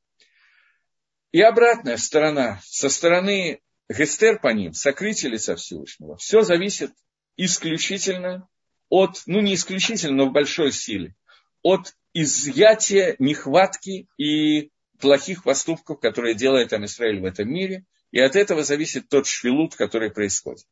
[1.32, 6.92] И обратная сторона, со стороны Гестер по ним, сокрытие лица Всевышнего, все зависит
[7.36, 8.48] исключительно
[8.88, 11.14] от, ну не исключительно, но в большой силе,
[11.62, 18.64] от изъятия нехватки и плохих поступков, которые делает Амисраиль в этом мире, и от этого
[18.64, 20.66] зависит тот швилут, который происходит.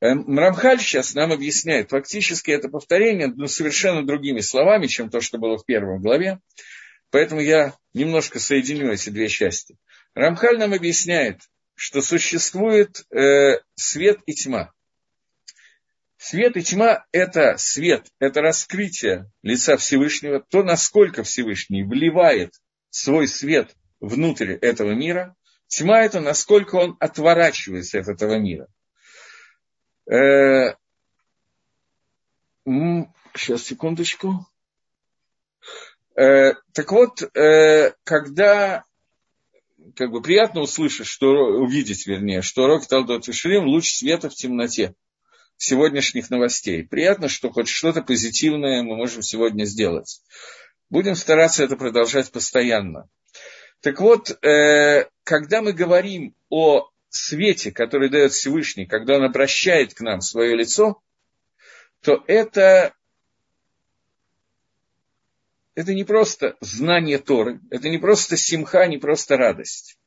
[0.00, 5.38] Эм, Мрамхаль сейчас нам объясняет, фактически это повторение, но совершенно другими словами, чем то, что
[5.38, 6.40] было в первом главе,
[7.16, 9.78] поэтому я немножко соединю эти две части.
[10.14, 11.40] Рамхаль нам объясняет,
[11.74, 14.70] что существует э, свет и тьма.
[16.18, 22.52] Свет и тьма– это свет, это раскрытие лица Всевышнего, то, насколько Всевышний вливает
[22.90, 25.34] свой свет внутрь этого мира.
[25.68, 28.68] Тьма– это насколько он отворачивается от этого мира.
[30.04, 30.74] Э,
[33.34, 34.46] сейчас, секундочку.
[36.16, 38.84] Э, так вот, э, когда
[39.94, 44.94] как бы приятно услышать, что, увидеть, вернее, что Рок Талдот Шрим– луч света в темноте
[45.56, 46.84] сегодняшних новостей.
[46.84, 50.20] Приятно, что хоть что-то позитивное мы можем сегодня сделать.
[50.90, 53.08] Будем стараться это продолжать постоянно.
[53.80, 60.00] Так вот, э, когда мы говорим о свете, который дает Всевышний, когда он обращает к
[60.00, 61.00] нам свое лицо,
[62.02, 62.94] то это,
[65.76, 69.98] это не просто знание Торы, это не просто симха, не просто радость.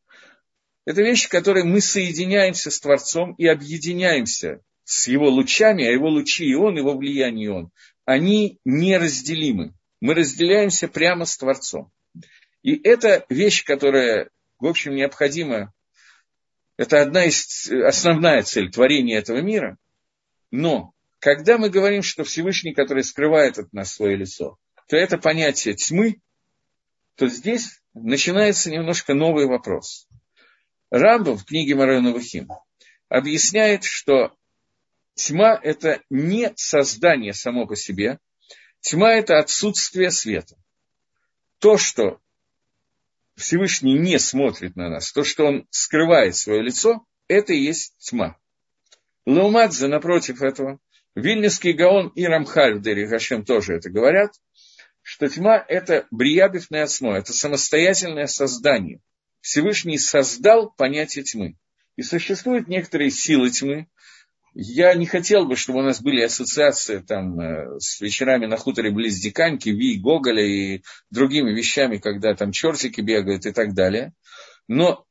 [0.83, 6.09] Это вещь, в которой мы соединяемся с Творцом и объединяемся с его лучами, а его
[6.09, 7.71] лучи и он, его влияние и он,
[8.05, 9.75] они неразделимы.
[10.01, 11.91] Мы разделяемся прямо с Творцом.
[12.63, 15.71] И это вещь, которая, в общем, необходима.
[16.77, 19.77] Это одна из, основная цель творения этого мира.
[20.49, 24.57] Но когда мы говорим, что Всевышний, который скрывает от нас свое лицо,
[24.89, 26.19] то это понятие тьмы,
[27.15, 30.07] то здесь начинается немножко новый вопрос.
[30.89, 32.49] Рамбов в книге Марона Вахим
[33.07, 34.35] объясняет, что
[35.19, 38.19] Тьма– это не создание само по себе.
[38.79, 40.55] Тьма– это отсутствие света.
[41.59, 42.21] То, что
[43.35, 48.37] Всевышний не смотрит на нас, то, что он скрывает свое лицо, это и есть тьма.
[49.25, 50.79] Лаумадзе, напротив этого,
[51.15, 54.31] Вильнюсский Гаон и Рамхаль в Гашем тоже это говорят,
[55.01, 58.99] что тьма– это бриябифная основа, это самостоятельное создание.
[59.41, 61.55] Всевышний создал понятие тьмы.
[61.95, 63.87] И существуют некоторые силы тьмы,
[64.53, 68.91] я не хотел бы, чтобы у нас были ассоциации там, э, с вечерами на хуторе
[68.91, 70.81] близ Диканьки, Ви, Гоголя и
[71.11, 74.13] другими вещами, когда там чертики бегают и так далее.
[74.67, 75.05] Но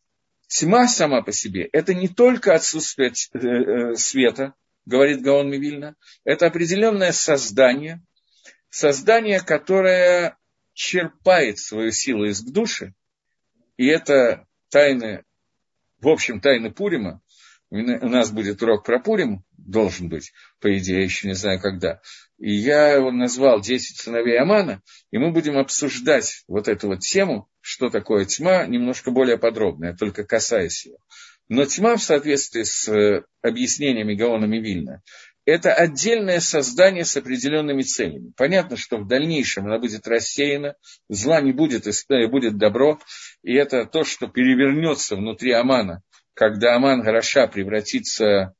[0.48, 4.54] тьма сама по себе– это не только отсутствие э, э, света,
[4.86, 8.02] говорит Гаон Мивильна, это определенное создание,
[8.70, 10.36] создание, которое
[10.74, 12.94] черпает свою силу из души,
[13.76, 15.24] и это тайны,
[16.00, 17.20] в общем, тайны Пурима,
[17.70, 22.00] у нас будет урок про Пурим, должен быть, по идее, еще не знаю когда.
[22.38, 27.48] И я его назвал «Десять сыновей Амана», и мы будем обсуждать вот эту вот тему,
[27.60, 30.96] что такое тьма, немножко более подробно, я только касаясь ее.
[31.48, 35.02] Но тьма в соответствии с э, объяснениями Гаона Вильна
[35.50, 38.32] это отдельное создание с определенными целями.
[38.36, 40.76] Понятно, что в дальнейшем она будет рассеяна,
[41.08, 42.98] зла не будет, и будет добро,
[43.42, 46.02] и это то, что перевернется внутри Амана
[46.38, 48.54] когда Аман Гараша превратится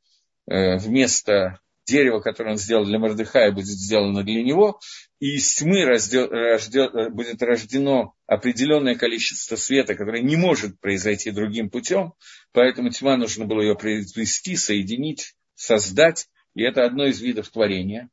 [0.51, 4.81] э, вместо дерева, которое он сделал для Мордыхая, будет сделано для него,
[5.21, 12.15] и из тьмы рожден, будет рождено определенное количество света, которое не может произойти другим путем,
[12.53, 16.27] поэтому тьма нужно было ее произвести, соединить, создать,
[16.59, 18.11] и это одно из видов творения.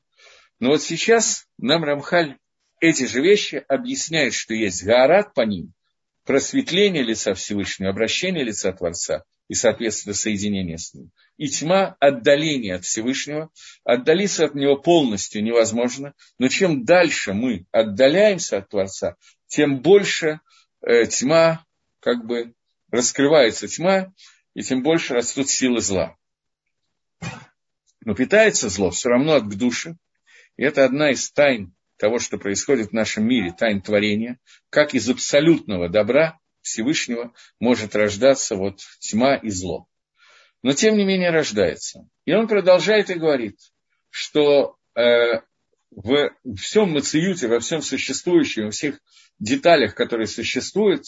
[0.60, 2.38] Но вот сейчас нам Рамхаль
[2.80, 5.74] эти же вещи объясняет, что есть Гаарат по ним,
[6.26, 11.10] просветление лица Всевышнего, обращение лица Творца, и, соответственно, соединение с ним.
[11.38, 13.50] И тьма– отдаление от Всевышнего.
[13.84, 16.14] Отдалиться от него полностью невозможно.
[16.38, 19.16] Но чем дальше мы отдаляемся от Творца,
[19.48, 20.40] тем больше
[20.82, 21.66] э, тьма,
[22.00, 22.54] как бы
[22.92, 24.14] раскрывается тьма,
[24.54, 26.16] и тем больше растут силы зла.
[28.06, 29.98] Но питается зло все равно от к душе.
[30.56, 34.40] И это одна из тайн того, что происходит в нашем мире, тайн творения,
[34.70, 39.88] как из абсолютного добра Всевышнего может рождаться вот тьма и зло.
[40.62, 42.08] Но тем не менее рождается.
[42.26, 43.58] И он продолжает и говорит,
[44.10, 45.42] что э,
[45.92, 49.00] в всем мациюте, во всем существующем, во всех
[49.40, 51.06] деталях, которые существуют,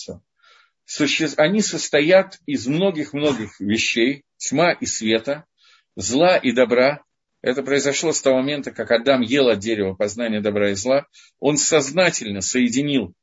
[0.85, 1.29] суще...
[1.37, 5.45] они состоят из многих-многих вещей, тьма и света,
[5.97, 7.03] зла и добра,
[7.41, 11.05] Это произошло с того момента, как Адам ел от дерева познания добра и зла.
[11.39, 13.13] Он сознательно соединил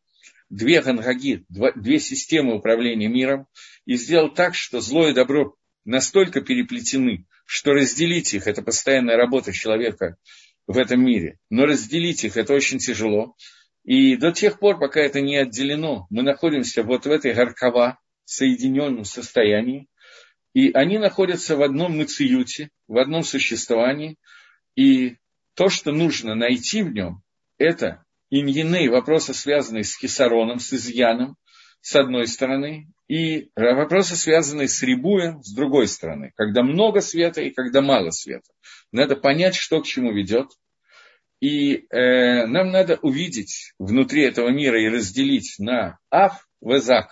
[0.51, 3.47] две гангаги, две системы управления миром
[3.87, 9.53] и сделал так, что зло и добро настолько переплетены, что разделить их– это постоянная работа
[9.53, 10.16] человека
[10.66, 11.39] в этом мире.
[11.51, 13.37] Но разделить их– это очень тяжело.
[13.85, 19.05] И до тех пор, пока это не отделено, мы находимся вот в этой горкова, соединенном
[19.05, 19.89] состоянии,
[20.55, 24.16] и они находятся в одном мациюте, в одном существовании,
[24.76, 25.16] и
[25.55, 27.22] то, что нужно найти в нем,
[27.59, 31.36] это иньины, вопросы, связанные с хисароном, с изъяном,
[31.80, 37.50] с одной стороны, и вопросы, связанные с рибуем, с другой стороны, когда много света и
[37.50, 38.50] когда мало света.
[38.90, 40.48] Надо понять, что к чему ведет.
[41.40, 47.11] И э, нам надо увидеть внутри этого мира и разделить на аф, везак.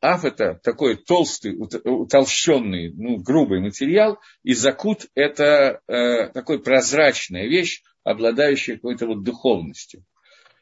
[0.00, 7.82] Аф– это такой толстый, утолщенный, ну, грубый материал, и закут– это э, такой прозрачная вещь,
[8.04, 10.04] обладающая какой-то вот духовностью.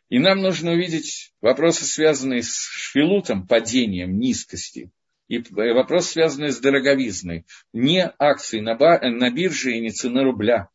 [0.09, 4.91] И нам нужно увидеть вопросы, связанные с швилутом, падением, низкости,
[5.27, 7.47] и вопрос, связанный с дороговизной.
[7.73, 10.69] Не акции на, на бирже и не цена рубля.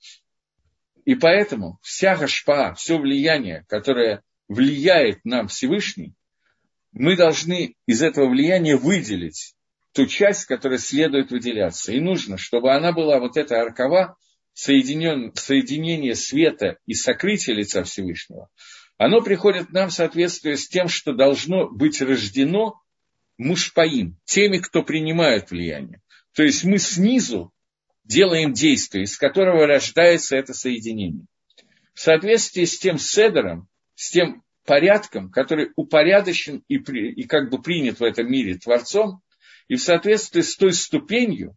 [1.06, 6.14] И поэтому вся гашпа, все влияние, которое влияет нам Всевышний,
[6.92, 9.54] мы должны из этого влияния выделить
[9.94, 11.92] ту часть, которая следует выделяться.
[11.92, 14.18] И нужно, чтобы она была вот эта аркова,
[14.54, 18.50] соединен, соединение света и сокрытия лица Всевышнего,
[18.98, 22.82] оно приходит к нам в соответствии с тем, что должно быть рождено
[23.38, 26.02] мушпаим, теми, кто принимает влияние.
[26.36, 27.54] То есть мы снизу
[28.04, 31.26] делаем действие, из которого рождается это соединение.
[31.94, 37.62] В соответствии с тем седером, с тем порядком, который упорядочен и, при, и как бы
[37.62, 39.22] принят в этом мире Творцом,
[39.68, 41.56] и в соответствии с той ступенью,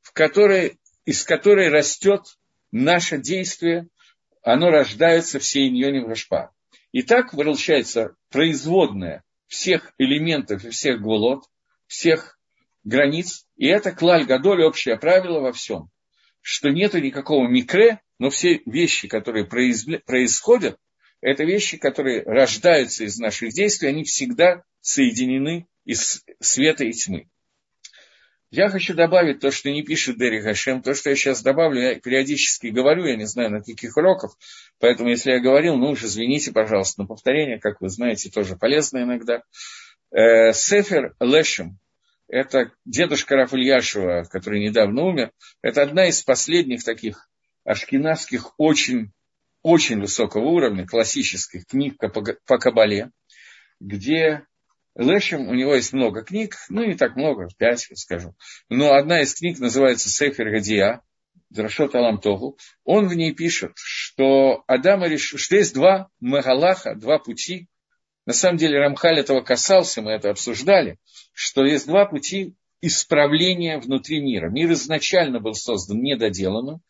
[0.00, 2.22] в которой, из которой растет
[2.72, 3.88] наше действие,
[4.42, 6.52] оно рождается в Сейньоне Гашпа.
[6.92, 11.44] И так получается производная всех элементов и всех гвулот,
[11.86, 12.38] всех
[12.84, 13.46] границ.
[13.56, 15.90] И это клаль гадоль, общее правило во всем.
[16.40, 20.78] Что нету никакого микре, но все вещи, которые происходят,
[21.20, 27.28] это вещи, которые рождаются из наших действий, они всегда соединены из света и тьмы.
[28.52, 31.94] Я хочу добавить то, что не пишет Дерри Хашем, то, что я сейчас добавлю, я
[32.00, 34.36] периодически говорю, я не знаю на каких уроках,
[34.80, 39.04] поэтому если я говорил, ну уж извините, пожалуйста, но повторение, как вы знаете, тоже полезно
[39.04, 39.44] иногда.
[40.10, 41.78] Э, Сефер Лешем,
[42.26, 45.30] это дедушка Рафальяшева, который недавно умер,
[45.62, 47.28] это одна из последних таких
[47.64, 49.12] ашкенадских очень,
[49.62, 53.10] очень высокого уровня, классических книг по Кабале,
[53.80, 54.44] где
[54.96, 58.34] Лешем, у него есть много книг, ну не так много, пять, скажу.
[58.68, 61.02] Но одна из книг называется Сефер Гадия,
[61.48, 62.58] Драшот Алам Тогу.
[62.84, 67.68] Он в ней пишет, что Адама решил, что есть два Магалаха, два пути.
[68.26, 70.98] На самом деле Рамхаль этого касался, мы это обсуждали,
[71.32, 74.48] что есть два пути исправления внутри мира.
[74.50, 76.82] Мир изначально был создан недоделанным.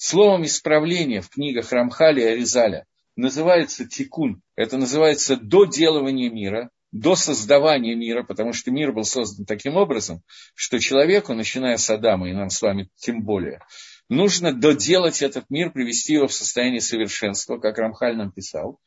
[0.00, 2.86] Словом исправление в книгах Рамхаля и Аризаля
[3.16, 4.42] называется тикун.
[4.54, 10.22] Это называется доделывание мира до создавания мира, потому что мир был создан таким образом,
[10.54, 13.60] что человеку, начиная с Адама, и нам с вами тем более,
[14.08, 18.78] нужно доделать этот мир, привести его в состояние совершенства, как Рамхаль нам писал.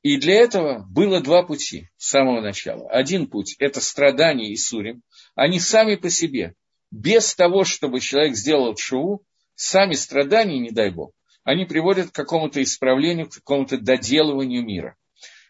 [0.00, 2.88] И для этого было два пути с самого начала.
[2.88, 5.02] Один путь– это страдания и сурим.
[5.34, 6.54] Они сами по себе,
[6.90, 9.25] без того, чтобы человек сделал шоу,
[9.56, 11.10] сами страдания, не дай бог,
[11.42, 14.96] они приводят к какому-то исправлению, к какому-то доделыванию мира–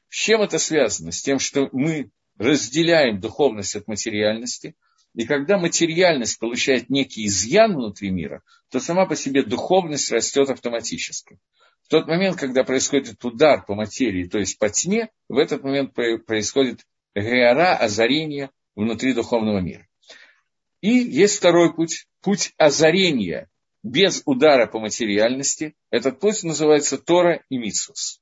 [0.09, 1.13] с чем это связано?
[1.13, 4.75] С тем, что мы разделяем духовность от материальности,
[5.15, 11.39] и когда материальность получает некий изъян внутри мира, то сама по себе духовность растет автоматически.
[11.83, 15.95] В тот момент, когда происходит удар по материи, то есть по тьме, в этот момент
[15.95, 19.87] происходит геора, озарение внутри духовного мира.
[20.83, 23.49] И есть второй путь, путь озарения
[23.87, 25.75] без удара по материальности.
[25.91, 28.21] Этот путь называется Тора и Митсус.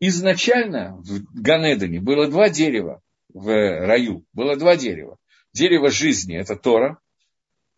[0.00, 3.00] Изначально в Ганедане было два дерева
[3.32, 5.16] в раю, было два дерева.
[5.52, 6.98] Дерево жизни– это Тора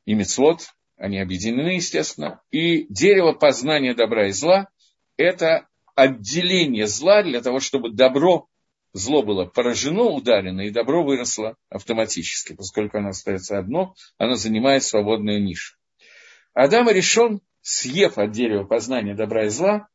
[0.04, 2.40] и Мецвод, они объединены, естественно.
[2.50, 4.68] И дерево познания добра и зла–
[5.16, 8.48] это отделение зла для того, чтобы добро,
[8.92, 15.40] зло было поражено, ударено, и добро выросло автоматически, поскольку оно остается одно, оно занимает свободную
[15.40, 15.78] нишу.
[16.58, 19.86] Адам решен, съев от дерева познания добра и зла,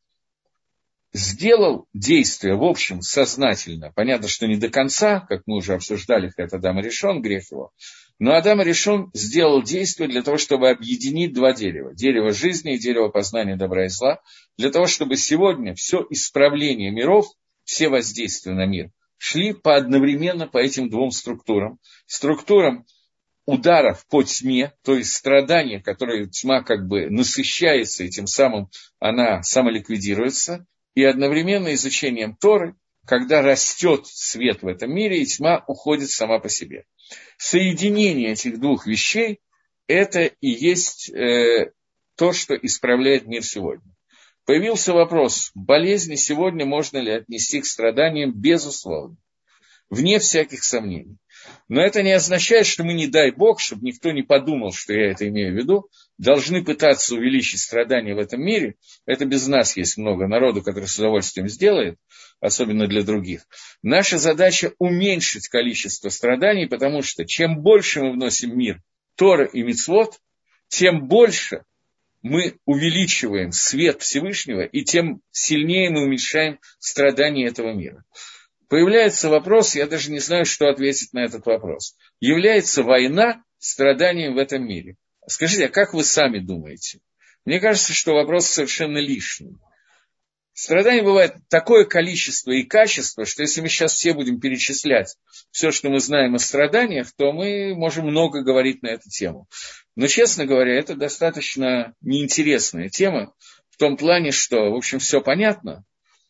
[1.12, 6.56] сделал действие, в общем, сознательно, понятно, что не до конца, как мы уже обсуждали, это
[6.56, 7.74] Адам решен, грех его,
[8.18, 11.94] Но Адам решен сделал действие для того, чтобы объединить два дерева.
[11.94, 14.22] Дерево жизни и дерево познания добра и зла.
[14.58, 17.26] Для того, чтобы сегодня все исправление миров,
[17.66, 21.80] все воздействия на мир шли по одновременно по этим двум структурам.
[22.06, 22.86] Структурам
[23.46, 28.70] ударов по тьме, то есть страдания, которые тьма как бы насыщается, и тем самым
[29.00, 30.66] она самоликвидируется,
[30.96, 32.76] и одновременно изучением Торы,
[33.06, 36.86] когда растет свет в этом мире, и тьма уходит сама по себе.
[37.38, 39.42] Соединение этих двух вещей–
[39.88, 41.74] это и есть э,
[42.16, 43.94] то, что исправляет мир сегодня.
[44.46, 48.34] Появился вопрос, болезни сегодня можно ли отнести к страданиям?
[48.34, 49.18] Безусловно,
[49.90, 51.18] вне всяких сомнений.
[51.68, 55.12] Но это не означает, что мы, не дай Бог, чтобы никто не подумал, что я
[55.12, 58.76] это имею в виду, должны пытаться увеличить страдания в этом мире.
[59.06, 61.98] Это без нас есть много народу, который с удовольствием сделает,
[62.40, 63.42] особенно для других.
[63.82, 68.82] Наша задача уменьшить количество страданий, потому что чем больше мы вносим в мир
[69.16, 70.20] Тора и Мицвод,
[70.68, 71.64] тем больше
[72.22, 78.04] мы увеличиваем свет Всевышнего, и тем сильнее мы уменьшаем страдания этого мира
[78.70, 81.96] появляется вопрос, я даже не знаю, что ответить на этот вопрос.
[82.20, 84.96] Является война страданием в этом мире?
[85.28, 87.00] Скажите, а как вы сами думаете?
[87.46, 89.58] Мне кажется, что вопрос совершенно лишний.
[90.54, 95.18] Страданий бывает такое количество и качество, что если мы сейчас все будем перечислять
[95.50, 99.48] все, что мы знаем о страданиях, то мы можем много говорить на эту тему.
[99.96, 103.34] Но, честно говоря, это достаточно неинтересная тема
[103.72, 105.84] в том плане, что, в общем, все понятно,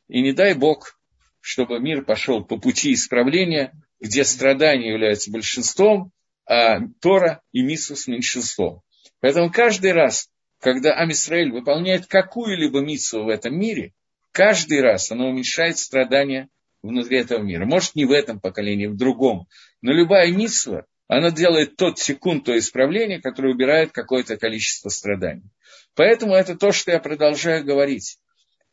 [0.07, 0.97] и не дай бог
[1.44, 6.14] чтобы мир пошел по пути исправления, где страдания являются большинством,
[6.46, 8.82] а Тора и Митсус меньшинством.
[9.20, 10.30] Поэтому каждый раз,
[10.62, 13.91] когда Амисраэль выполняет какую-либо митсу в этом мире,
[14.32, 16.48] каждый раз она уменьшает страдания
[16.82, 17.66] внутри этого мира.
[17.66, 19.48] Может, не в этом поколении, в другом.
[19.82, 25.52] Но любая митсва, она делает тот секунд, то исправление, которое убирает какое-то количество страданий.
[25.94, 28.18] Поэтому это то, что я продолжаю говорить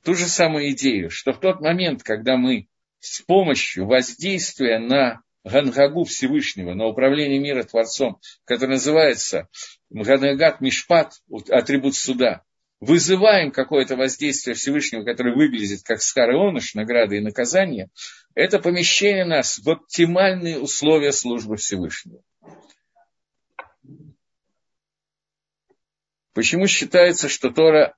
[0.03, 2.69] ту же самую идею, что в тот момент, когда мы
[3.01, 9.49] с помощью воздействия на Гангагу Всевышнего, на управление мира Творцом, который называется
[9.89, 11.15] Ганагат Мишпат,
[11.49, 12.43] атрибут суда,
[12.81, 17.91] вызываем какое-то воздействие Всевышнего, которое выглядит как скар и награды и наказания,
[18.35, 22.23] это помещение нас в оптимальные условия службы Всевышнего.
[26.33, 27.97] Почему считается, что Тора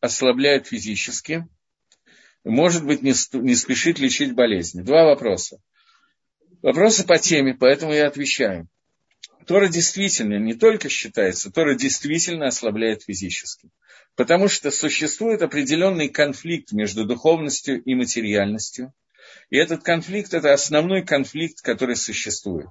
[0.00, 1.46] ослабляет физически,
[2.44, 4.82] может быть, не, не спешит лечить болезни.
[4.82, 5.58] Два вопроса.
[6.62, 8.68] Вопросы по теме, поэтому я отвечаю.
[9.46, 13.70] Тора действительно не только считается, Тора действительно ослабляет физически.
[14.16, 18.92] Потому что существует определенный конфликт между духовностью и материальностью.
[19.50, 22.68] И этот конфликт– это основной конфликт, который существует.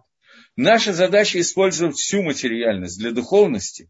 [0.55, 3.89] Наша задача использовать всю материальность для духовности.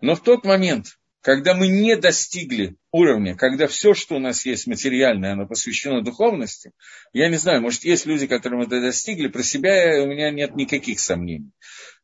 [0.00, 4.66] Но в тот момент, когда мы не достигли уровня, когда все, что у нас есть
[4.66, 6.72] материальное, оно посвящено духовности,
[7.14, 11.00] я не знаю, может, есть люди, которым это достигли, про себя у меня нет никаких
[11.00, 11.50] сомнений.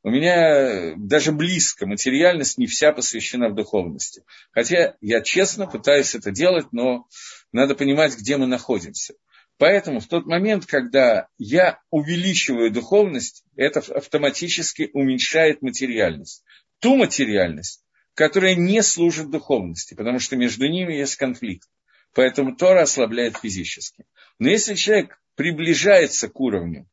[0.03, 4.25] У меня даже близко материальность не вся посвящена в духовности.
[4.53, 7.07] Хотя я честно пытаюсь это делать, но
[7.53, 9.13] надо понимать, где мы находимся.
[9.59, 16.43] Поэтому в тот момент, когда я увеличиваю духовность, это автоматически уменьшает материальность.
[16.79, 17.85] Ту материальность,
[18.15, 21.69] которая не служит духовности, потому что между ними есть конфликт.
[22.15, 24.05] Поэтому Тора ослабляет физически.
[24.39, 26.89] Но если человек приближается к уровню,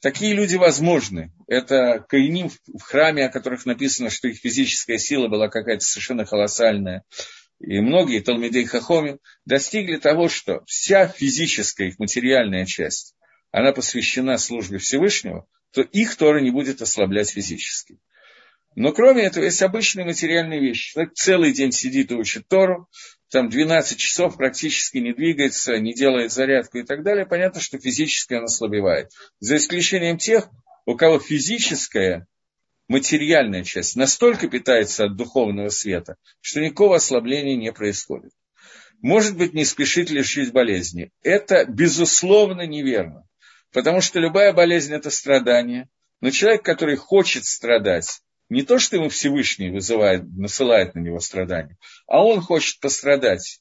[0.00, 1.32] такие люди возможны.
[1.46, 7.04] Это Каиним в храме, о которых написано, что их физическая сила была какая-то совершенно колоссальная.
[7.58, 13.14] И многие Талмидей Хахоми достигли того, что вся физическая их материальная часть,
[13.50, 17.98] она посвящена службе Всевышнего, то их Тора не будет ослаблять физически.
[18.76, 20.92] Но кроме этого есть обычные материальные вещи.
[20.92, 22.88] Человек целый день сидит и учит Тору,
[23.30, 27.26] там 12 часов практически не двигается, не делает зарядку и так далее.
[27.26, 29.10] Понятно, что физически он ослабевает.
[29.38, 30.48] За исключением тех,
[30.84, 32.26] у кого физическая,
[32.88, 38.32] материальная часть настолько питается от духовного света, что никакого ослабления не происходит.
[39.00, 41.10] Может быть, не спешит лишить болезни.
[41.22, 43.26] Это, безусловно, неверно.
[43.72, 45.88] Потому что любая болезнь– это страдание.
[46.20, 48.20] Но человек, который хочет страдать,
[48.50, 53.60] не то, что ему Всевышний вызывает, насылает на него страдания, а он хочет пострадать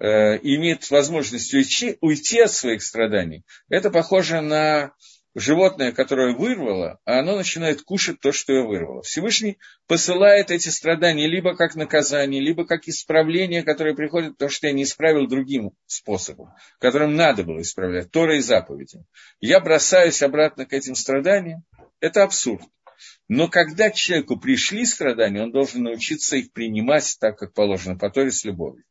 [0.00, 3.44] э, имеет возможность уйти, уйти от своих страданий.
[3.68, 4.92] Это похоже на
[5.34, 9.02] животное, которое вырвало, а оно начинает кушать то, что его вырвало.
[9.02, 14.72] Всевышний посылает эти страдания либо как наказание, либо как исправление, которое приходит, потому что я
[14.72, 19.04] не исправил другим способом, которым надо было исправлять, Тора и заповеди.
[19.40, 21.64] Я бросаюсь обратно к этим страданиям.
[22.00, 22.62] Это абсурд.
[23.28, 28.10] Но когда к человеку пришли страдания, он должен научиться их принимать так, как положено, по
[28.10, 28.84] Торе с любовью.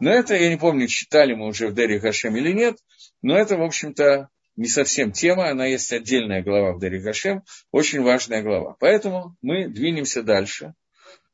[0.00, 2.76] Но это, я не помню, читали мы уже в Дере Хашем или нет,
[3.22, 8.02] но это, в общем-то, не совсем тема, она есть отдельная глава в Дере Хашем, очень
[8.02, 8.76] важная глава.
[8.80, 10.74] Поэтому мы двинемся дальше.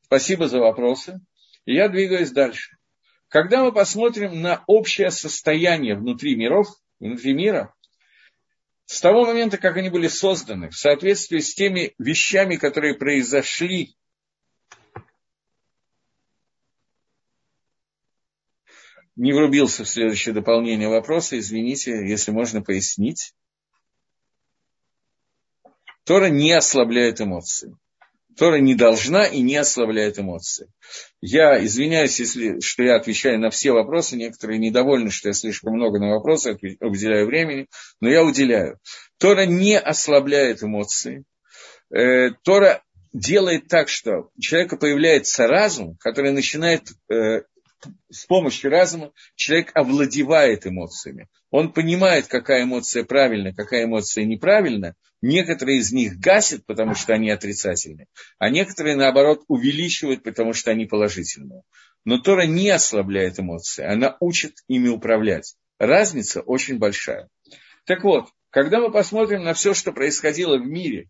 [0.03, 1.19] Спасибо за вопросы.
[1.65, 2.77] И я двигаюсь дальше.
[3.27, 6.67] Когда мы посмотрим на общее состояние внутри миров,
[6.99, 7.73] внутри мира,
[8.85, 13.95] с того момента, как они были созданы, в соответствии с теми вещами, которые произошли
[19.15, 23.33] не врубился в следующее дополнение вопроса, извините, если можно пояснить.
[26.03, 27.75] Тора не ослабляет эмоции.
[28.37, 30.67] Тора не должна и не ослабляет эмоции.
[31.21, 34.15] Я извиняюсь, если, что я отвечаю на все вопросы.
[34.15, 37.67] Некоторые недовольны, что я слишком много на вопросы уделяю времени,
[38.01, 38.79] но я уделяю.
[39.17, 41.23] Тора не ослабляет эмоции.
[41.93, 42.83] Э, Тора
[43.13, 47.43] делает так, что у человека появляется разум, который начинает э,
[48.09, 51.27] с помощью разума человек овладевает эмоциями.
[51.51, 54.95] Он понимает, какая эмоция правильна, какая эмоция неправильна.
[55.21, 58.07] Некоторые из них гасят, потому что они отрицательные,
[58.37, 61.63] а некоторые, наоборот, увеличивают, потому что они положительные.
[62.03, 65.55] Но Тора не ослабляет эмоции, она учит ими управлять.
[65.79, 67.29] Разница очень большая.
[67.85, 71.09] Так вот, когда мы посмотрим на все, что происходило в мире,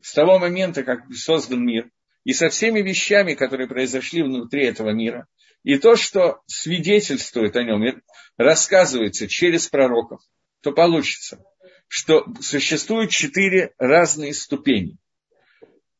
[0.00, 1.90] с того момента, как создан мир,
[2.24, 5.26] и со всеми вещами, которые произошли внутри этого мира,
[5.64, 8.02] и то, что свидетельствует о нем,
[8.36, 10.20] рассказывается через пророков,
[10.62, 11.42] то получится,
[11.88, 14.96] что существует четыре разные ступени.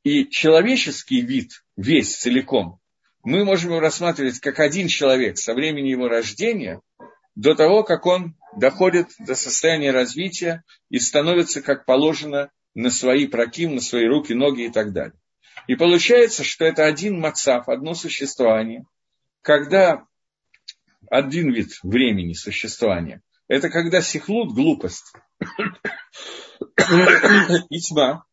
[0.04, 2.80] И человеческий вид, весь целиком,
[3.24, 6.80] мы можем его рассматривать как один человек со времени его рождения
[7.34, 13.74] до того, как он доходит до состояния развития и становится, как положено, на свои проким,
[13.74, 15.18] на свои руки, ноги и так далее.
[15.66, 18.84] И получается, что это один мацав, одно существование–
[19.48, 20.06] когда
[21.10, 25.10] один вид времени существования, это когда сихлут, глупость
[27.70, 28.26] и тьма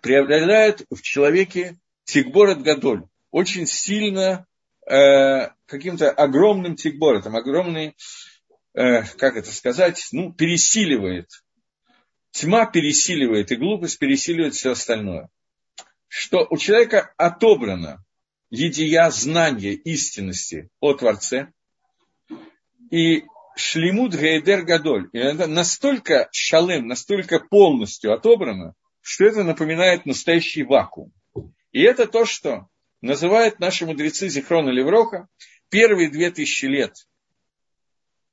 [0.00, 4.46] преобладают в человеке тикборот гадоль, очень сильно
[4.90, 7.94] э, каким-то огромным тикборотом, огромный,
[8.72, 11.28] э, как это сказать, ну, пересиливает.
[12.30, 15.28] Тьма пересиливает, и глупость пересиливает все остальное.
[16.06, 18.02] Что у человека отобрано
[18.50, 21.52] едия знания истинности о Творце,
[22.90, 23.24] и
[23.56, 25.10] шлемут гейдер гадоль.
[25.12, 31.12] И это настолько шалем, настолько полностью отобрано, что это напоминает настоящий вакуум.
[31.72, 32.68] И это то, что
[33.00, 35.28] называют наши мудрецы Зихрона Левроха
[35.68, 36.94] первые две тысячи лет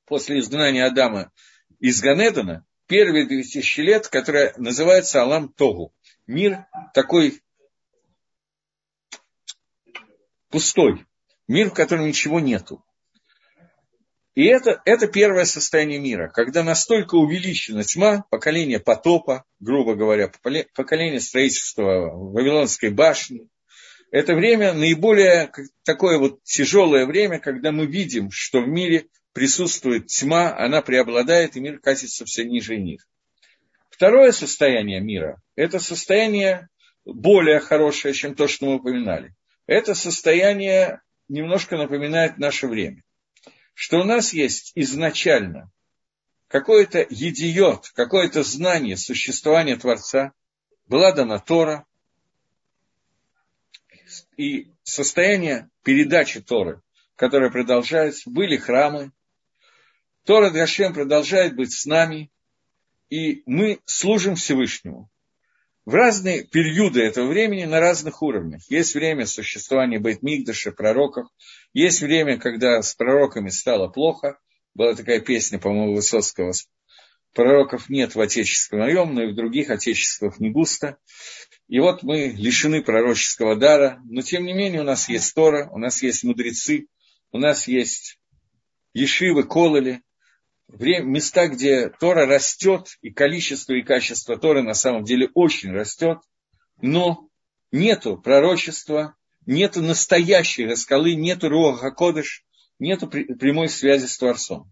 [0.06, 1.32] после изгнания Адама
[1.80, 5.94] из Ганедана, первые две тысячи лет, которая называется Алам Тогу.
[6.28, 7.42] Мир такой
[10.56, 11.06] пустой,
[11.50, 12.82] мир, в котором ничего нету.
[14.36, 20.32] И это, это первое состояние мира, когда настолько увеличена тьма, поколение потопа, грубо говоря,
[20.74, 23.50] поколение строительства Вавилонской башни.
[24.12, 25.52] Это время наиболее
[25.84, 31.60] такое вот тяжелое время, когда мы видим, что в мире присутствует тьма, она преобладает, и
[31.60, 33.04] мир катится все ниже и ниже.
[33.90, 36.70] Второе состояние мира– это состояние
[37.04, 39.36] более хорошее, чем то, что мы упоминали
[39.68, 43.04] это состояние немножко напоминает наше время.
[43.74, 45.72] Что у нас есть изначально?
[46.48, 50.32] Какое-то едиот, какое-то знание существования Творца,
[50.88, 51.86] была дана Тора,
[54.38, 56.82] и состояние передачи Торы,
[57.16, 59.12] которое продолжается, были храмы,
[60.26, 62.32] Тора Гашем продолжает быть с нами,
[63.10, 65.10] и мы служим Всевышнему
[65.86, 68.62] в разные периоды этого времени на разных уровнях.
[68.70, 71.28] Есть время существования Бейтмигдаша, пророков,
[71.74, 74.40] есть время, когда с пророками стало плохо.
[74.74, 76.52] Была такая песня, по-моему, Высоцкого,
[77.34, 80.98] пророков нет в отечестве моем, но и в других отечествах не густо.
[81.68, 85.78] И вот мы лишены пророческого дара, но тем не менее у нас есть Тора, у
[85.78, 86.88] нас есть мудрецы,
[87.32, 88.20] у нас есть
[88.94, 90.02] Ешивы, Кололи,
[90.70, 96.20] места, где Тора растет, и количество и качество Торы на самом деле очень растет,
[96.82, 97.30] но
[97.72, 102.44] нету пророчества, нету настоящей скалы, нету Руаха Кодыш,
[102.80, 104.72] нету прямой связи с Творцом.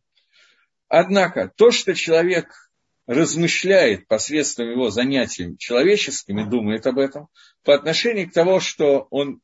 [0.88, 2.70] Однако то, что человек
[3.06, 7.28] размышляет посредством его занятий человеческими, думает об этом,
[7.64, 9.42] по отношению к тому, что он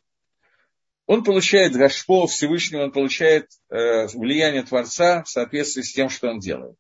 [1.10, 6.38] он получает Гашпо Всевышнего, он получает э, влияние Творца в соответствии с тем, что он
[6.38, 6.76] делает.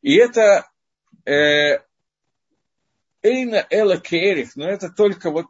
[0.00, 0.66] И это
[1.26, 1.80] э,
[3.20, 5.44] Эйна Эла Керих, но это только вот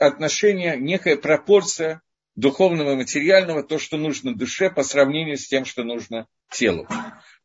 [0.00, 2.02] отношение, некая пропорция
[2.34, 6.88] духовного и материального, то, что нужно душе по сравнению с тем, что нужно телу.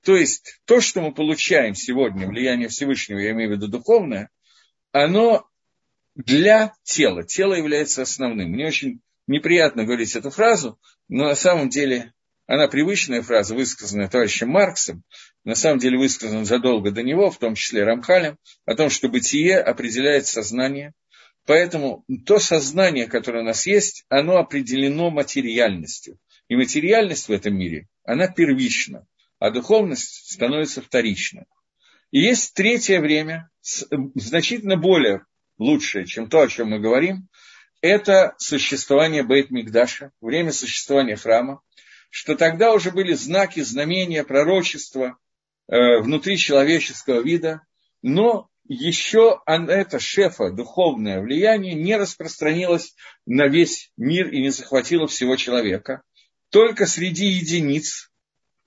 [0.03, 4.31] То есть то, что мы получаем сегодня, влияние Всевышнего, я имею в виду духовное,
[4.91, 5.47] оно
[6.15, 7.23] для тела.
[7.23, 8.49] Тело является основным.
[8.49, 12.13] Мне очень неприятно говорить эту фразу, но на самом деле
[12.47, 15.03] она привычная фраза, высказанная товарищем Марксом,
[15.43, 19.59] на самом деле высказана задолго до него, в том числе Рамхалем, о том, что бытие
[19.59, 20.93] определяет сознание.
[21.45, 26.17] Поэтому то сознание, которое у нас есть, оно определено материальностью.
[26.47, 29.05] И материальность в этом мире, она первична,
[29.37, 31.45] а духовность становится вторичной.
[32.09, 33.51] И есть третье время,
[34.15, 35.21] значительно более
[35.59, 37.29] лучшее, чем то, о чем мы говорим,
[37.81, 41.61] это существование Бейт Мигдаша, время существования храма,
[42.09, 45.17] что тогда уже были знаки, знамения, пророчества
[45.67, 47.61] э, внутри человеческого вида,
[48.01, 55.35] но еще это шефа, духовное влияние, не распространилось на весь мир и не захватило всего
[55.35, 56.03] человека.
[56.49, 58.11] Только среди единиц.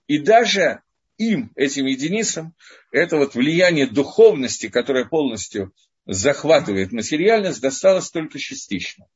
[0.09, 0.83] И даже
[1.19, 2.55] им, этим единицам,
[2.91, 5.73] это вот влияние духовности, которое полностью
[6.07, 9.07] захватывает материальность, досталось только частично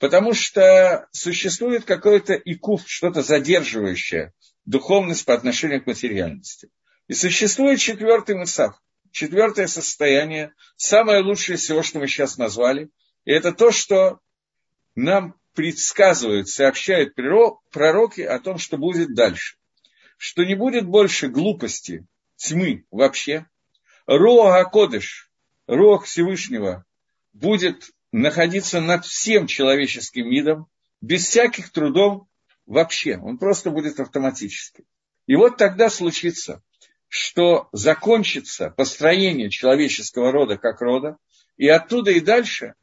[0.00, 4.32] потому что существует какой-то икуф, что-то задерживающее
[4.64, 6.70] духовность по отношению к материальности.
[7.06, 8.74] И существует четвертый мысав,
[9.12, 12.88] четвертое состояние, самое лучшее из всего, что мы сейчас назвали,
[13.26, 14.20] и это то, что
[14.94, 19.56] нам предсказывают, сообщают пророки о том, что будет дальше.
[20.16, 22.06] Что не будет больше глупости,
[22.36, 23.46] тьмы вообще.
[24.06, 25.29] Роа Кодыш,
[25.70, 26.84] Рог Всевышнего
[27.32, 30.66] будет находиться над всем человеческим видом,
[31.00, 32.26] без всяких трудов
[32.66, 33.18] вообще.
[33.18, 34.84] Он просто будет автоматически.
[35.28, 36.60] И вот тогда случится,
[37.06, 41.18] что закончится построение человеческого рода как рода,
[41.56, 42.74] и оттуда и дальше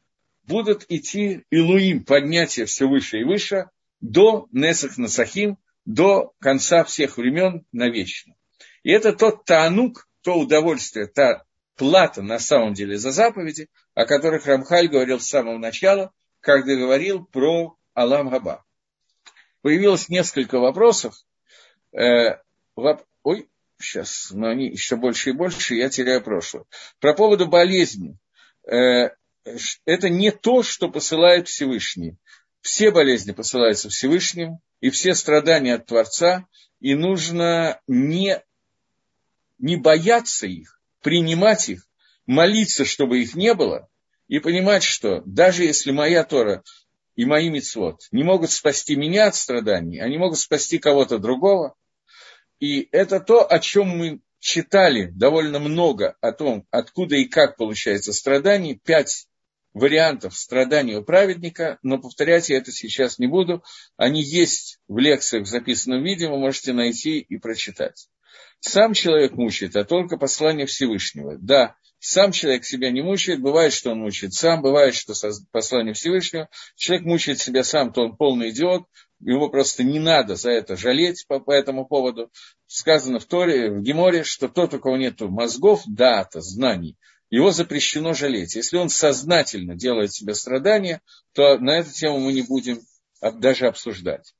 [0.44, 3.68] будут идти Илуим, поднятие все выше и выше,
[4.00, 8.34] до Несах Насахим, до конца всех времен навечно.
[8.82, 11.44] И это тот таанук, то удовольствие, та
[11.78, 17.24] плата на самом деле за заповеди, о которых Рамхаль говорил с самого начала, когда говорил
[17.24, 18.64] про Алам Габа.
[19.62, 21.14] Появилось несколько вопросов.
[21.92, 22.38] Э.
[23.22, 23.48] Ой,
[23.78, 26.64] сейчас, но они еще больше и больше, я теряю прошлое.
[27.00, 28.18] Про поводу болезни.
[28.66, 29.10] Э,
[29.84, 32.16] это не то, что посылает Всевышний.
[32.60, 36.46] Все болезни посылаются Всевышним, и все страдания от Творца,
[36.80, 38.42] и нужно не,
[39.58, 41.86] не бояться их, принимать их,
[42.26, 43.88] молиться, чтобы их не было,
[44.28, 46.62] и понимать, что даже если моя Тора
[47.16, 51.74] и мои мецвод не могут спасти меня от страданий, они могут спасти кого-то другого.
[52.60, 58.12] И это то, о чем мы читали довольно много, о том, откуда и как получается
[58.12, 58.78] страдание.
[58.78, 59.26] Пять
[59.74, 63.64] вариантов страданий у праведника, но повторять я это сейчас не буду.
[63.96, 68.08] Они есть в лекциях в записанном виде, вы можете найти и прочитать.
[68.60, 71.36] Сам человек мучает, а только послание Всевышнего.
[71.38, 75.14] Да, сам человек себя не мучает, бывает, что он мучает сам, бывает, что
[75.50, 76.48] послание Всевышнего.
[76.76, 78.84] Человек мучает себя сам, то он полный идиот,
[79.20, 82.30] его просто не надо за это жалеть по, по этому поводу.
[82.66, 86.96] Сказано в Торе, в Геморе, что тот, у кого нет мозгов, дата, знаний,
[87.30, 88.54] его запрещено жалеть.
[88.54, 91.02] Если он сознательно делает себе страдания,
[91.32, 92.80] то на эту тему мы не будем
[93.20, 94.34] даже обсуждать.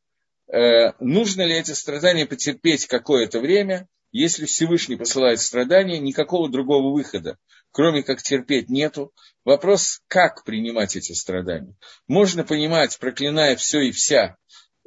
[0.51, 3.86] Э, нужно ли эти страдания потерпеть какое-то время?
[4.11, 7.36] Если Всевышний посылает страдания, никакого другого выхода,
[7.72, 9.12] кроме как терпеть, нету.
[9.44, 11.76] Вопрос, как принимать эти страдания.
[12.07, 14.36] Можно понимать, проклиная все и вся,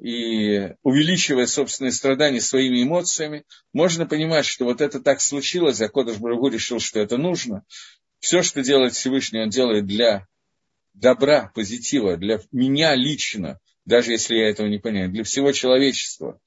[0.01, 6.17] и увеличивая собственные страдания своими эмоциями, можно понимать, что вот это так случилось, а Кодыш
[6.17, 7.63] Брагу решил, что это нужно.
[8.19, 10.25] Все, что делает Всевышний, он делает для
[10.95, 16.39] добра, позитива, для меня лично, даже если я этого не понимаю, для всего человечества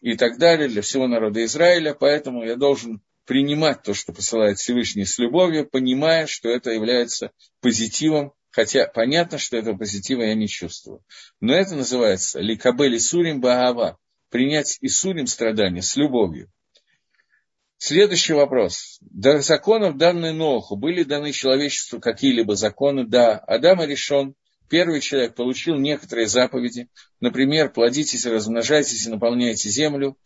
[0.00, 5.04] и так далее, для всего народа Израиля, поэтому я должен принимать то, что посылает Всевышний
[5.04, 11.04] с любовью, понимая, что это является позитивом, хотя понятно, что этого позитива я не чувствую.
[11.40, 13.98] Но это называется ликабели сурим баава,
[14.30, 16.50] принять Исурим страдания с любовью.
[17.78, 18.98] Следующий вопрос.
[19.00, 23.06] До законов, данные Ноху, были даны человечеству какие-либо законы?
[23.06, 23.38] Да.
[23.38, 24.34] Адам решен
[24.72, 26.88] Первый человек получил некоторые заповеди,
[27.20, 30.16] например, плодитесь, размножайтесь и наполняйте землю.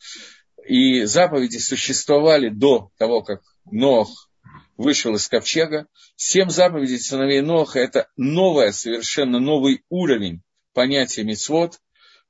[0.64, 4.30] И заповеди существовали до того, как Нох
[4.76, 5.88] вышел из ковчега.
[6.14, 10.42] Семь заповедей сыновей Ноха– это новое, совершенно новый уровень
[10.72, 11.80] понятия мицвод,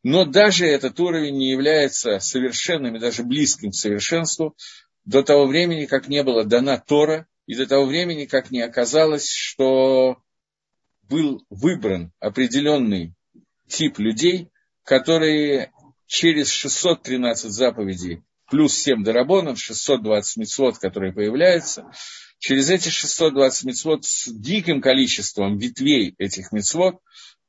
[0.03, 4.57] но даже этот уровень не является совершенным и даже близким к совершенству
[5.05, 9.31] до того времени, как не была дана Тора, и до того времени, как не оказалось,
[9.31, 10.17] что
[11.09, 13.14] был выбран определенный
[13.68, 14.50] тип людей,
[14.84, 15.72] которые
[16.07, 21.90] через 613 заповедей плюс 7 дарабонов, 620 мецвод, которые появляются,
[22.38, 27.00] через эти 620 мецвод с диким количеством ветвей этих мецвод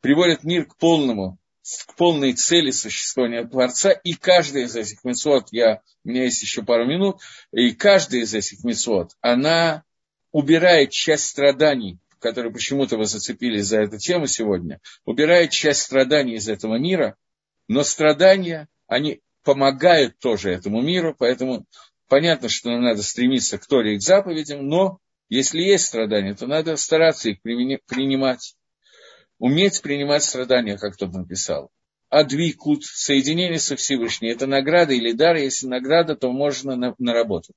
[0.01, 1.37] приводят мир к полному
[1.85, 6.63] к полной цели существования Творца, и каждая из этих мецвод, я, у меня есть еще
[6.63, 7.19] пару минут,
[7.51, 9.83] и каждая из этих мецвод, она
[10.31, 16.49] убирает часть страданий, которые почему-то вы зацепились за эту тему сегодня, убирает часть страданий из
[16.49, 17.15] этого мира,
[17.67, 21.65] но страдания, они помогают тоже этому миру, поэтому
[22.07, 24.99] понятно, что нам надо стремиться к Торе и к заповедям, но
[25.29, 28.55] если есть страдания, то надо стараться их принимать.
[29.39, 31.69] Уметь принимать страдания, как тот написал.
[32.09, 37.55] Адвикут, соединение со Всевышним, это награда или дар, если награда, то можно наработать.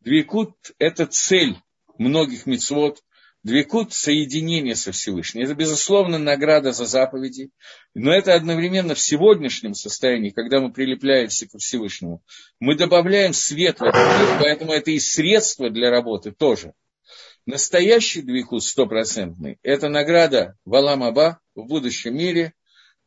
[0.00, 1.56] Двикут– это цель
[1.96, 3.02] многих мецвод,
[3.42, 5.42] Двикут– соединение со Всевышним.
[5.42, 7.50] Это, безусловно, награда за заповеди,
[7.92, 12.22] но это одновременно в сегодняшнем состоянии, когда мы прилепляемся к Всевышнему,
[12.60, 16.72] мы добавляем свет в этот мир, поэтому это и средство для работы тоже.
[17.44, 22.54] Настоящий двикут стопроцентный– это награда Валам Аба в будущем мире.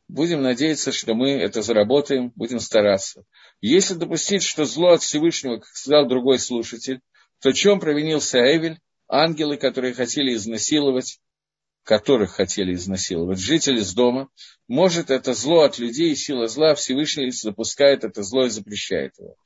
[0.06, 3.24] Будем надеяться, что мы это заработаем, будем стараться.
[3.62, 7.00] Если допустить, что зло от Всевышнего, как сказал другой слушатель,
[7.40, 8.78] то чем провинился Эвель?
[9.08, 11.20] Ангелы, которые хотели изнасиловать,
[11.84, 14.28] которых хотели изнасиловать, жители из дома,
[14.68, 19.36] может это зло от людей, сила зла, Всевышний запускает это зло и запрещает его.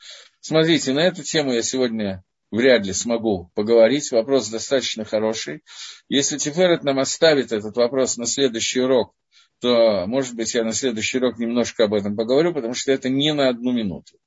[0.41, 4.11] Смотрите, на эту тему я сегодня вряд ли смогу поговорить.
[4.11, 5.63] Вопрос достаточно хороший.
[6.09, 9.15] Если Тиферет нам оставит этот вопрос на следующий урок,
[9.61, 13.35] то, может быть, я на следующий урок немножко об этом поговорю, потому что это не
[13.35, 14.19] на одну минуту.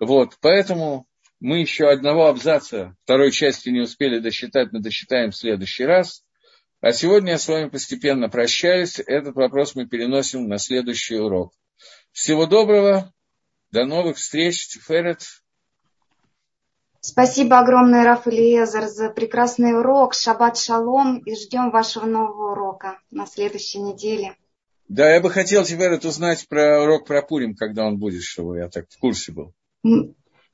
[0.00, 1.06] Вот, поэтому
[1.40, 6.24] мы еще одного абзаца второй части не успели досчитать, но досчитаем в следующий раз.
[6.80, 8.98] А сегодня я с вами постепенно прощаюсь.
[8.98, 11.52] Этот вопрос мы переносим на следующий урок.
[12.12, 13.12] Всего доброго.
[13.70, 14.68] До новых встреч.
[14.68, 15.22] Тиферет.
[17.00, 20.14] Спасибо огромное, Раф Илиезер, за прекрасный урок.
[20.14, 21.18] Шаббат шалом.
[21.18, 24.36] И ждем вашего нового урока на следующей неделе.
[24.88, 28.68] Да, я бы хотел теперь узнать про урок про Пурим, когда он будет, чтобы я
[28.68, 29.52] так в курсе был.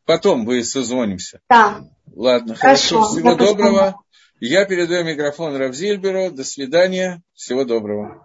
[0.05, 1.41] Потом вы созвонимся.
[1.49, 1.85] Да.
[2.15, 3.01] Ладно, хорошо.
[3.01, 3.15] хорошо.
[3.15, 3.95] Всего доброго.
[4.41, 6.33] Я передаю микрофон Равзильберу.
[6.33, 7.23] До свидания.
[7.33, 8.21] Всего доброго.